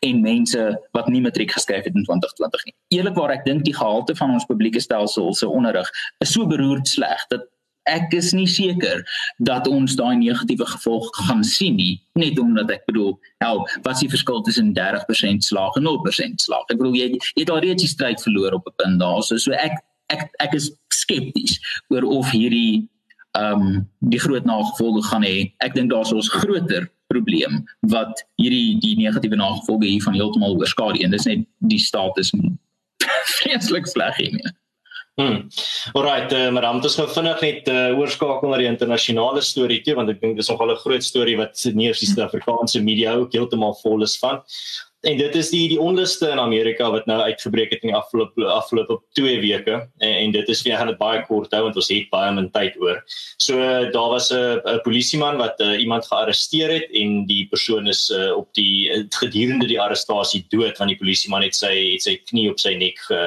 [0.00, 2.74] en mense wat nie matriek geskryf het in 2020 nie.
[2.88, 7.26] Eerlikwaar ek dink die gehalte van ons publieke stelsel se onderrig is so beroerd sleg
[7.28, 7.48] dat
[7.90, 9.02] ek is nie seker
[9.38, 14.04] dat ons daai negatiewe gevolg gaan sien nie net omdat ek bedoel nou wat is
[14.04, 17.82] die verskil tussen 30% slaag en 0% slaag ek bedoel jy, jy het al reeds
[17.82, 19.80] die stryd verloor op 'n punt daar so so ek
[20.14, 21.58] ek ek is skepties
[21.92, 22.88] oor of hierdie
[23.38, 23.76] ehm um,
[24.12, 25.52] die groot nagevolge gaan hê.
[25.64, 31.14] Ek dink daar's 'n groter probleem wat hierdie die negatiewe nagevolge hiervan heeltemal oorskadu en
[31.16, 32.32] dis net die status
[33.36, 34.52] vreeslik sleg hier.
[35.20, 35.48] Hmm.
[35.92, 39.82] Alright, uh, maar dan moet ons nou vinnig net uh, oorskakel na die internasionale storie
[39.84, 43.12] toe want ek dink dis nogal 'n groot storie wat nie eers die Suid-Afrikaanse media
[43.20, 44.40] ook heeltemal vol is van
[45.02, 48.46] en dit is die die onluste in Amerika wat nou uitgebreek het in die afgelope
[48.46, 51.90] afgelope 2 weke en, en dit is weer gaan dit baie kort hou want ons
[51.90, 53.02] het baie min tyd oor.
[53.42, 53.58] So
[53.94, 58.30] daar was 'n 'n polisieman wat uh, iemand gearresteer het en die persoon is uh,
[58.36, 62.58] op die gedurende die arrestasie dood want die polisieman het sy het sy knie op
[62.58, 63.20] sy nek ge,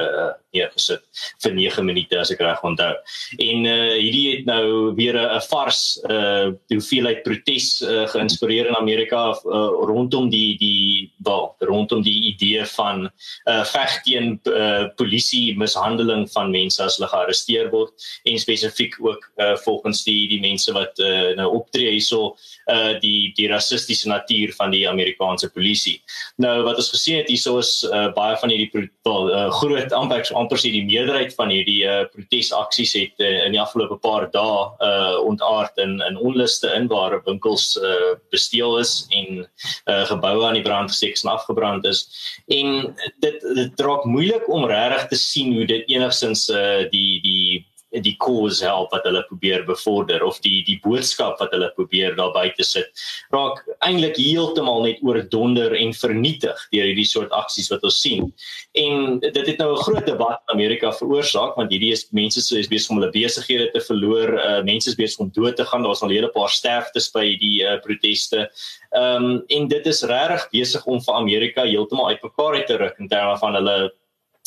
[0.56, 1.04] neergesit
[1.44, 2.92] vir 9 minute as ek reg onthou.
[3.38, 9.30] En uh hierdie het nou weer 'n vars uh hoeveelheid protes uh, geïnspireer in Amerika
[9.32, 13.08] uh, rondom die die wel rondom die idee van
[13.46, 17.92] uh veg teen uh, polisie mishandeling van mense as hulle gearresteer word
[18.24, 22.36] en spesifiek ook uh volgens die die mense wat uh, nou optree hierso
[22.70, 26.00] uh die die rassistiese natuur van die Amerikaanse polisie.
[26.42, 30.60] Nou wat ons gesien het hierso is uh, baie van hierdie uh, groot amper amper
[30.62, 35.18] sê die meerderheid van hierdie uh, protesaksies het uh, in die afgelope paar dae uh,
[35.26, 40.64] ontaard in in onluste in waar winkels uh, besteel is en uh, geboue aan die
[40.66, 42.06] brand gesteek en afgebrand is.
[42.46, 47.64] En dit dit raak moeilik om regtig te sien hoe dit enigstens uh, die die
[48.02, 52.32] die cause help wat hulle probeer bevorder of die die boodskap wat hulle probeer daar
[52.34, 52.88] buite sit
[53.34, 58.32] raak eintlik heeltemal net oor donder en vernietig deur hierdie soort aksies wat ons sien.
[58.78, 62.56] En dit het nou 'n groot debat in Amerika veroorsaak want hierdie is mense so
[62.56, 65.82] is besig om hulle besighede te verloor uh, mense is besig om dood te gaan
[65.82, 68.48] daar's al 'n hele paar sterftes by die uh, proteste.
[68.92, 72.98] Ehm um, en dit is regtig besig om vir Amerika heeltemal uitmekaar uit te ruk
[72.98, 73.92] in terme van hulle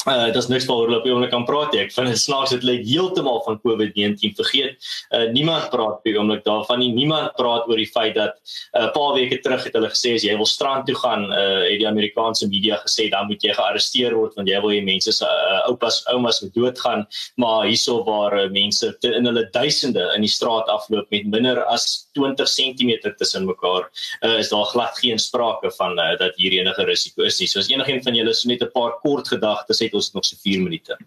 [0.07, 1.81] Uh dit is niks waaroor hulle op die oomblik kan praat nie.
[1.83, 4.85] Ek vind dit snaaks dit lyk heeltemal van COVID-19 vergeet.
[5.11, 6.93] Uh niemand praat op die oomblik daarvan nie.
[6.95, 10.23] Niemand praat oor die feit dat 'n uh, paar weke terug het hulle gesê as
[10.23, 14.15] jy wil strand toe gaan, uh het die Amerikaanse media gesê dan moet jy gearresteer
[14.15, 17.05] word want jy wil hê mense se uh, oupas oumas moet doodgaan.
[17.35, 21.65] Maar hierso waar uh, mense te, in hulle duisende in die straat afloop met minder
[21.65, 23.91] as 20 cm tussen mekaar,
[24.23, 27.47] uh is daar glad geen sprake van uh, dat hier enige risiko is nie.
[27.47, 30.61] So as enigiemand van julle so net 'n paar kort gedagtes ons nog so 4
[30.61, 30.97] minute.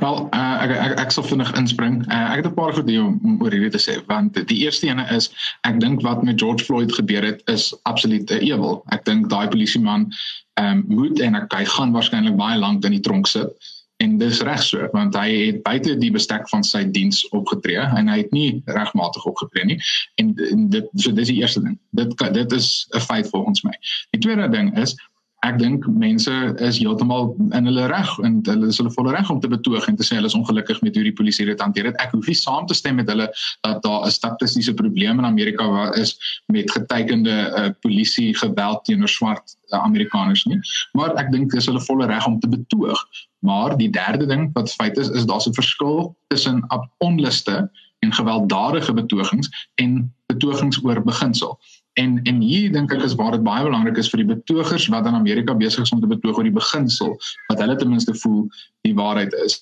[0.00, 2.00] Wel, uh, ek ek ek sal vinnig inspring.
[2.10, 4.88] Uh, ek het 'n paar goed om, om oor hierdie te sê want die eerste
[4.88, 5.30] ene is
[5.62, 8.82] ek dink wat met George Floyd gebeur het is absoluut ewel.
[8.90, 10.10] Ek dink daai polisieman
[10.58, 13.54] ehm um, moet en ek, hy gaan waarskynlik baie lank in die tronk sit
[14.02, 18.10] en dis reg so want hy het buite die bestek van sy diens opgetree en
[18.10, 19.78] hy het nie regmatig opgetree nie
[20.18, 21.78] en, en dit so dis die eerste ding.
[21.94, 23.74] Dit dit is 'n feit volgens my.
[24.10, 24.98] Die tweede ding is
[25.44, 26.32] ek dink mense
[26.64, 29.98] is heeltemal in hulle reg en hulle is hulle volle reg om te betoog en
[29.98, 31.98] te sê hulle is ongelukkig met hoe die polisie dit hanteer het.
[32.02, 33.28] Ek hoef nie saam te stem met hulle
[33.66, 36.16] dat daar 'n statistiese probleem in Amerika waar is
[36.52, 40.60] met getekende uh, polisie geweld teenoor swart uh, Amerikaners nie,
[40.92, 43.00] maar ek dink dis hulle volle reg om te betoog.
[43.44, 46.64] Maar die derde ding wat feit is is daar's 'n verskil tussen
[46.98, 47.68] onluste
[48.00, 51.58] en gewelddadige betogings en betogings oor beginsel.
[51.94, 55.06] En en hier dink ek is waar dit baie belangrik is vir die betogers wat
[55.06, 57.14] in Amerika besig is om te betoog oor die beginsel
[57.50, 58.48] wat hulle ten minste voel
[58.86, 59.60] die waarheid is.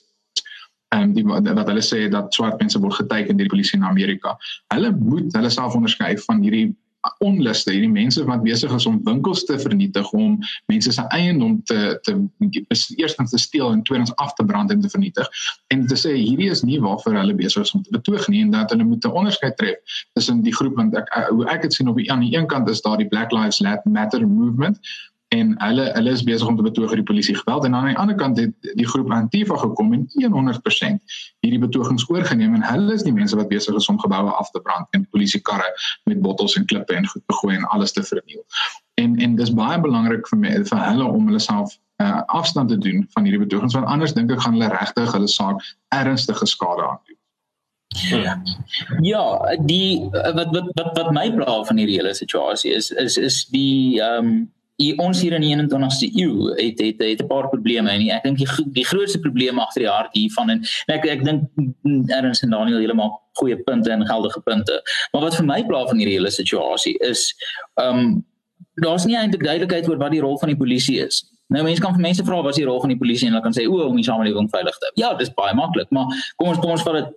[0.97, 4.37] En die wat hulle sê dat swart mense word geteken deur die polisie in Amerika.
[4.73, 6.71] Hulle moet hulle self onderskei van hierdie
[7.19, 10.37] onluste hierdie mense wat besig is om winkels te vernietig om
[10.71, 12.15] mense se eiendom te te
[12.97, 15.29] eerstens te steel en tweedens af te brand en te vernietig.
[15.75, 18.55] En te sê hierdie is nie waarvoor hulle besig is om te betoog nie en
[18.55, 21.89] dat hulle moet 'n onderskeid tref tussen die groep want ek hoe ek dit sien
[21.89, 24.79] op die aan die een kant is daar die Black Lives Matter movement
[25.33, 27.97] en hulle hulle is besig om te betoog oor die polisie geweld en aan die
[28.01, 31.15] ander kant het die groep Antifa gekom en 100%
[31.45, 34.61] hierdie betogings oorgeneem en hulle is die mense wat besig is om geboue af te
[34.67, 35.71] brand en polisiekarre
[36.11, 38.45] met bottels en klippe en goed te gooi en alles te verniel.
[39.01, 42.79] En en dis baie belangrik vir my vir hulle om hulle self uh, afstand te
[42.79, 45.65] doen van hierdie betogings want anders dink ek gaan hulle regtig hulle saak
[45.97, 47.19] ernstige skade aandoen.
[47.93, 48.41] Ja.
[49.05, 49.25] Ja,
[49.69, 54.01] die wat wat wat wat my pla van hierdie hele situasie is is is die
[54.01, 54.43] ehm um,
[54.83, 58.27] die ons hier in die 21ste eeu het het het 'n paar probleme en ek
[58.27, 61.43] dink die die grootste probleem agter die hart hiervan en ek ek dink
[62.11, 64.83] Ernst en Daniel heeltemal goeie punte en geldige punte.
[65.13, 67.33] Maar wat vir my pla van hierdie hele situasie is
[67.81, 68.25] ehm um,
[68.81, 71.23] daar's nie eintlik duidelikheid oor wat die rol van die polisie is.
[71.53, 73.45] Nou mense kan vir mense vra wat is die rol van die polisie en hulle
[73.45, 74.95] kan sê o, om die samelewing veilig te hou.
[74.97, 77.11] Ja, dis baie maklik, maar kom ons kom ons vat dit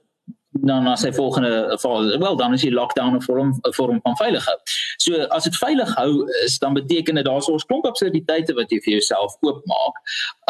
[0.62, 1.80] dan na sy volgende.
[2.20, 4.62] Wel, dan is die lockdown 'n vorm 'n vorm van veiligheid.
[4.98, 8.80] So as dit veilig hou is, dan beteken dit daar's ons klomp absurditeite wat jy
[8.80, 9.96] vir jouself oopmaak.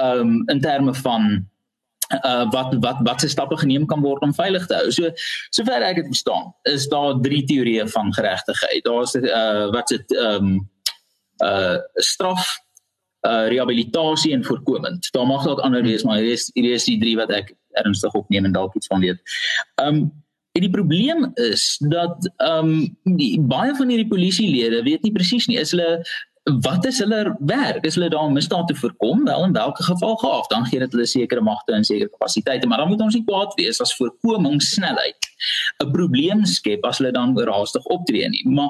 [0.02, 1.48] Um in terme van
[2.24, 4.92] uh wat wat wat se stappe geneem kan word om veilig te hou.
[4.92, 5.10] So
[5.50, 8.84] sover ek dit verstaan, is daar drie teorieë van geregtigheid.
[8.84, 10.70] Daar's uh wat dit um
[11.44, 12.60] uh straf
[13.28, 15.12] uh rehabilitasie en voorkomend.
[15.12, 18.14] Daar mag dalk ander wees, maar hier is hier is die drie wat ek ernstig
[18.14, 19.20] opneem en dalk iets van weet.
[19.82, 20.24] Um
[20.56, 25.60] en die probleem is dat um die, baie van hierdie polisielede weet nie presies nie
[25.60, 26.00] is hulle
[26.62, 27.86] wat is hulle werk?
[27.86, 29.24] Is hulle daar om misdaad te voorkom?
[29.26, 32.78] Wel in watter geval gaaf, dan gee dit hulle sekere magte en sekere kapasiteite, maar
[32.78, 35.26] dan moet ons nie kwaad wees as voorkoming snelheid
[35.84, 38.46] 'n probleem skep as hulle dan oorhaastig optree nie.
[38.46, 38.70] Maar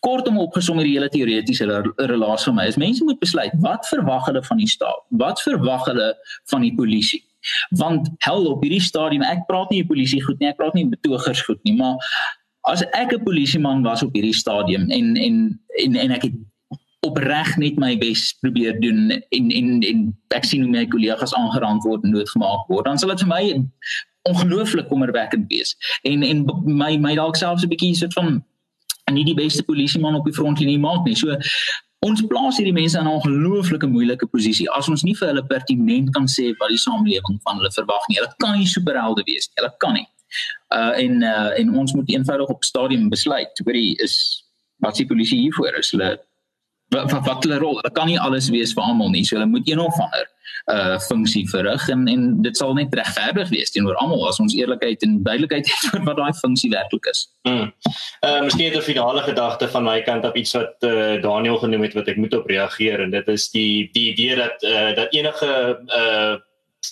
[0.00, 4.42] kortom opgesom hierdie hele teoretiese relasie vir my is mense moet besluit wat verwag hulle
[4.42, 5.02] van die staat?
[5.08, 6.14] Wat verwag hulle
[6.50, 7.27] van die polisie?
[7.78, 11.42] Want hel op hierdie stadium ek praat nie polisie goed nie, ek praat nie betogers
[11.46, 11.96] goed nie, maar
[12.68, 16.36] as ek 'n polisieman was op hierdie stadium en en en en ek het
[17.06, 19.98] opreg net my bes probeer doen en en en
[20.34, 23.44] ek sien hoe my kollegas aangeraak word en doodgemaak word dan sal dit vir my
[24.28, 25.76] ongelooflik kommerwekkend wees.
[26.02, 28.44] En en my my dalk selfs 'n bietjie soort van
[29.12, 31.16] nie die beste polisieman op die frontlinie maak nie.
[31.16, 31.36] So
[32.06, 34.68] ons plaas hierdie mense in 'n ongelooflike moeilike posisie.
[34.70, 38.18] As ons nie vir hulle pertinent kan sê wat die samelewing van hulle verwag nie
[38.18, 40.06] hulle kan nie superhelde wees hulle kan nie.
[40.70, 44.44] Uh en uh en ons moet eenvoudig op stadium besluit hoorie is
[44.78, 46.18] wat die polisie hier voor is hulle
[46.94, 47.78] wat wat, wat hulle rol.
[47.80, 49.24] Hulle kan nie alles wees vir almal nie.
[49.24, 50.26] So hulle moet een of ander
[50.72, 55.04] uh funksie verrig en en dit sal net regverdig wees teenoor almal as ons eerlikheid
[55.06, 57.22] en duidelikheid het oor wat daai funksie werklik is.
[57.48, 57.70] Mm.
[58.26, 61.94] Uh miskien 'n finale gedagte van my kant op iets wat uh, Daniel genoem het
[61.94, 65.80] wat ek moet op reageer en dit is die die idee dat uh dat enige
[66.02, 66.36] uh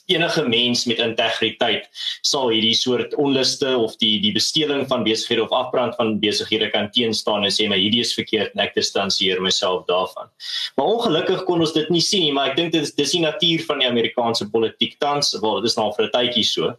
[0.07, 1.89] enige mens met integriteit
[2.27, 6.91] sal hierdie soort onluste of die die besteling van besighede of afbrand van besighede kan
[6.91, 10.31] teenstaan en sê maar hierdie is verkeerd en ek distansieer myself daarvan.
[10.77, 13.23] Maar ongelukkig kon ons dit nie sien nie, maar ek dink dit is dis die
[13.25, 16.75] natuur van die Amerikaanse politiek tans, wel dit is nou vir 'n tydjie so.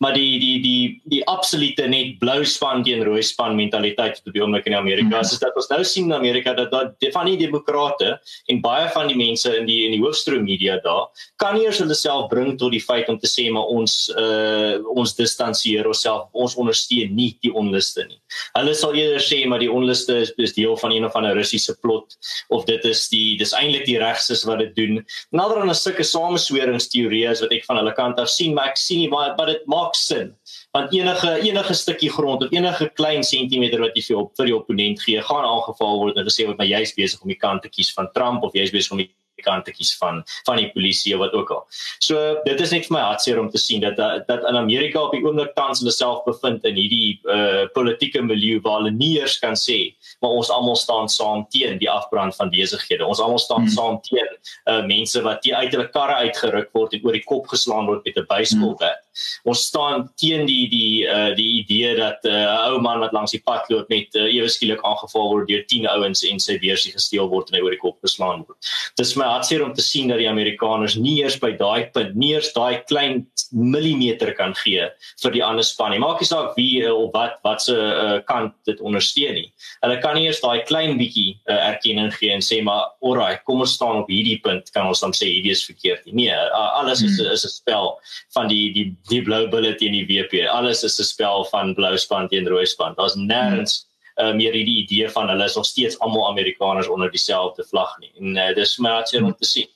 [0.00, 4.32] Maar die die die die absolute net blou span teen rooi span mentaliteit wat op
[4.32, 7.26] die oomblik in Amerika is, is dat ons nou sien in Amerika dat dat van
[7.26, 8.18] die demokrate
[8.48, 11.80] en baie van die mense in die in die hoofstroom media daar kan nie eers
[11.82, 16.28] hulle self bring tot die feit om te sê maar ons uh ons distansieer onsself
[16.44, 18.18] ons ondersteun nie die onluste nie.
[18.56, 21.74] Hulle sal eerder sê maar die onluste is, is deel van een of ander Russiese
[21.82, 22.16] plot
[22.54, 25.02] of dit is die dis eintlik die regses wat dit doen.
[25.34, 29.02] Nader aan 'n sulke samesweringsteorieë wat ek van hulle kant af sien, maar ek sien
[29.02, 30.34] nie baie maar dit maak sin
[30.72, 34.56] want enige enige stukkie grond of enige klein sentimeter wat jy vir op vir die
[34.56, 37.72] opponent gee, gaan aangeval word en gesê word maar jy's besig om die kant te
[37.72, 39.10] kies van Trump of jy's besig om die
[39.42, 41.62] kantetjies van van die polisie of wat ook al.
[42.00, 45.12] So dit is net vir my hartseer om te sien dat dat in Amerika op
[45.16, 49.38] die oomblik tans hulle self bevind in hierdie uh politieke milieu waar hulle nie eers
[49.42, 53.06] kan sê maar ons almal staan saam teen die afbrand van besighede.
[53.06, 53.74] Ons almal staan hmm.
[53.76, 54.28] saam teen
[54.70, 58.16] uh mense wat uit hulle karre uitgeruk word en oor die kop geslaan word met
[58.16, 59.00] 'n baseballbat.
[59.02, 59.11] Hmm.
[59.44, 63.32] Ons staan teen die die uh die idee dat 'n uh, ou man wat langs
[63.32, 66.92] die pad loop met uh, ewe skielik aangeval word deur 10 ouens en sy beursie
[66.92, 68.58] gesteel word en hy oor die kop geslaan word.
[68.96, 72.32] Dis my hartseer om te sien dat die Amerikaners nie eers by daai punt nie
[72.34, 74.88] eers daai klein millimeter kan gee
[75.22, 76.00] vir die ander span nie.
[76.02, 79.48] Maak nie saak wie uh, of wat wat se uh, kant dit ondersteun nie.
[79.82, 83.60] Hulle kan nie eers daai klein bietjie uh, erkenning gee en sê maar alraai, kom
[83.64, 86.14] ons staan op hierdie punt kan ons dan sê hierdie is verkeerd nie.
[86.22, 87.98] Nee, uh, alles is is 'n spel
[88.34, 90.46] van die die die blou bullet teen die WP.
[90.48, 92.94] Alles is 'n spel van blou span teen rooi span.
[92.96, 97.10] Daar's nêrens hmm uh, meer hierdie idee van hulle is nog steeds almal Amerikaners onder
[97.10, 98.12] dieselfde vlag nie.
[98.18, 99.68] En uh, dis my hartseer om te sien.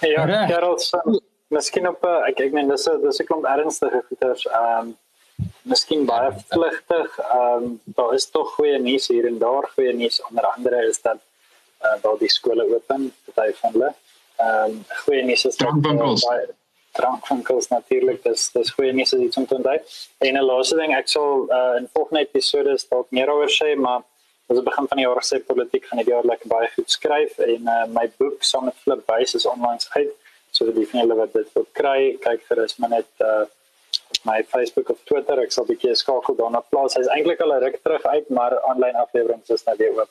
[0.00, 0.90] Ja, Gerald,
[1.52, 4.46] miskien op uh, ek ek meen dis dis 'n klomp ernstige goeters.
[4.50, 4.94] Ehm um,
[5.62, 7.18] miskien baie vlugtig.
[7.18, 11.02] Ehm um, daar is tog goeie nuus hier en daar goeie nuus onder andere is
[11.02, 11.20] dat
[11.82, 13.94] uh, daar die skole open, party van hulle.
[14.36, 16.50] Ehm um, goeie nuus is dat baie
[16.98, 19.78] drankwinkels natuurlik dis dis goeie nuus as iets om te onthou.
[20.28, 24.02] En 'n laaste ding, ek sal uh, in volgende episode dalk meer oor sê, maar
[24.50, 27.38] as ek begin van die jaar sê politiek gaan ek jaar lekker baie goed skryf
[27.38, 30.12] en uh, my boek saam met Flip Wys is online uit.
[30.52, 33.44] So vir die van julle wat dit wil kry, kyk gerus maar net uh,
[34.28, 35.40] my Facebook of Twitter.
[35.40, 36.96] Ek sal 'n bietjie skakel daarna plaas.
[36.98, 40.10] Hy's eintlik al 'n ruk terug uit, maar aanlyn afleweringe is nou weer oop.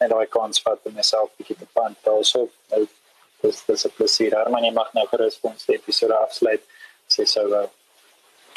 [0.00, 1.98] En daai kans vat om myself bietjie te pant.
[2.08, 2.86] Also, nou
[3.42, 4.36] dis dis 'n plesier.
[4.38, 6.62] Herman, jy mag nou gerus vir ons die episode afsluit.
[7.08, 7.70] Sê sou wel.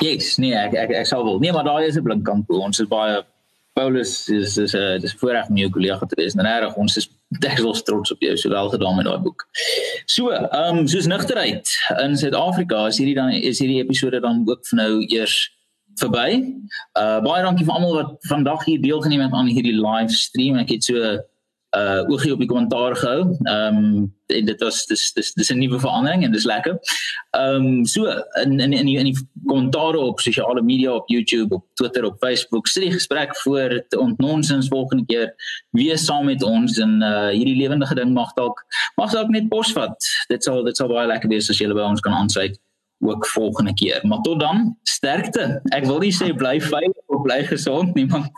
[0.03, 1.39] Yes, nee, ek ek, ek sal wel.
[1.39, 2.49] Nee, maar daar is 'n blink kant.
[2.49, 3.23] Ons is baie
[3.75, 6.33] Paulus is is 'n uh, dis voorreg om jou kollega te wees.
[6.33, 7.09] En reg, ons is
[7.45, 8.37] deksels trots op jou.
[8.37, 9.47] So wel gedaan met daai boek.
[10.05, 11.67] So, ehm um, soos nugterheid
[12.03, 15.35] in Suid-Afrika is hierdie dan is hierdie episode dan ook vir nou eers
[15.99, 16.29] verby.
[16.99, 20.55] Uh baie dankie vir almal wat vandag hier deelgeneem het aan hierdie live stream.
[20.63, 21.19] Ek het so
[21.75, 23.35] uh oogie op die kommentaar gehou.
[23.43, 26.79] Ehm um, en dit was dis dis dis 'n nuwe verandering en dis lekker.
[27.31, 28.05] Ehm um, so
[28.43, 32.17] in in in die, in die kommentare op sosiale media op YouTube, op Twitter, op
[32.19, 35.33] Facebook, sit die gesprek voor ontnonsens volgende keer
[35.69, 38.65] wees saam met ons en uh hierdie lewendige ding mag dalk
[38.95, 39.95] mag dalk net posvat.
[40.27, 42.59] Dit sal dit sal baie lekker wees as julle by ons kan aansluit
[42.99, 44.07] ook volgende keer.
[44.07, 45.61] Maar tot dan, sterkte.
[45.63, 48.29] Ek wil nie sê bly veilig of bly gesond nie, maar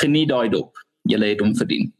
[0.00, 0.76] geniet daai dop.
[1.06, 1.92] Julle het hom verdien.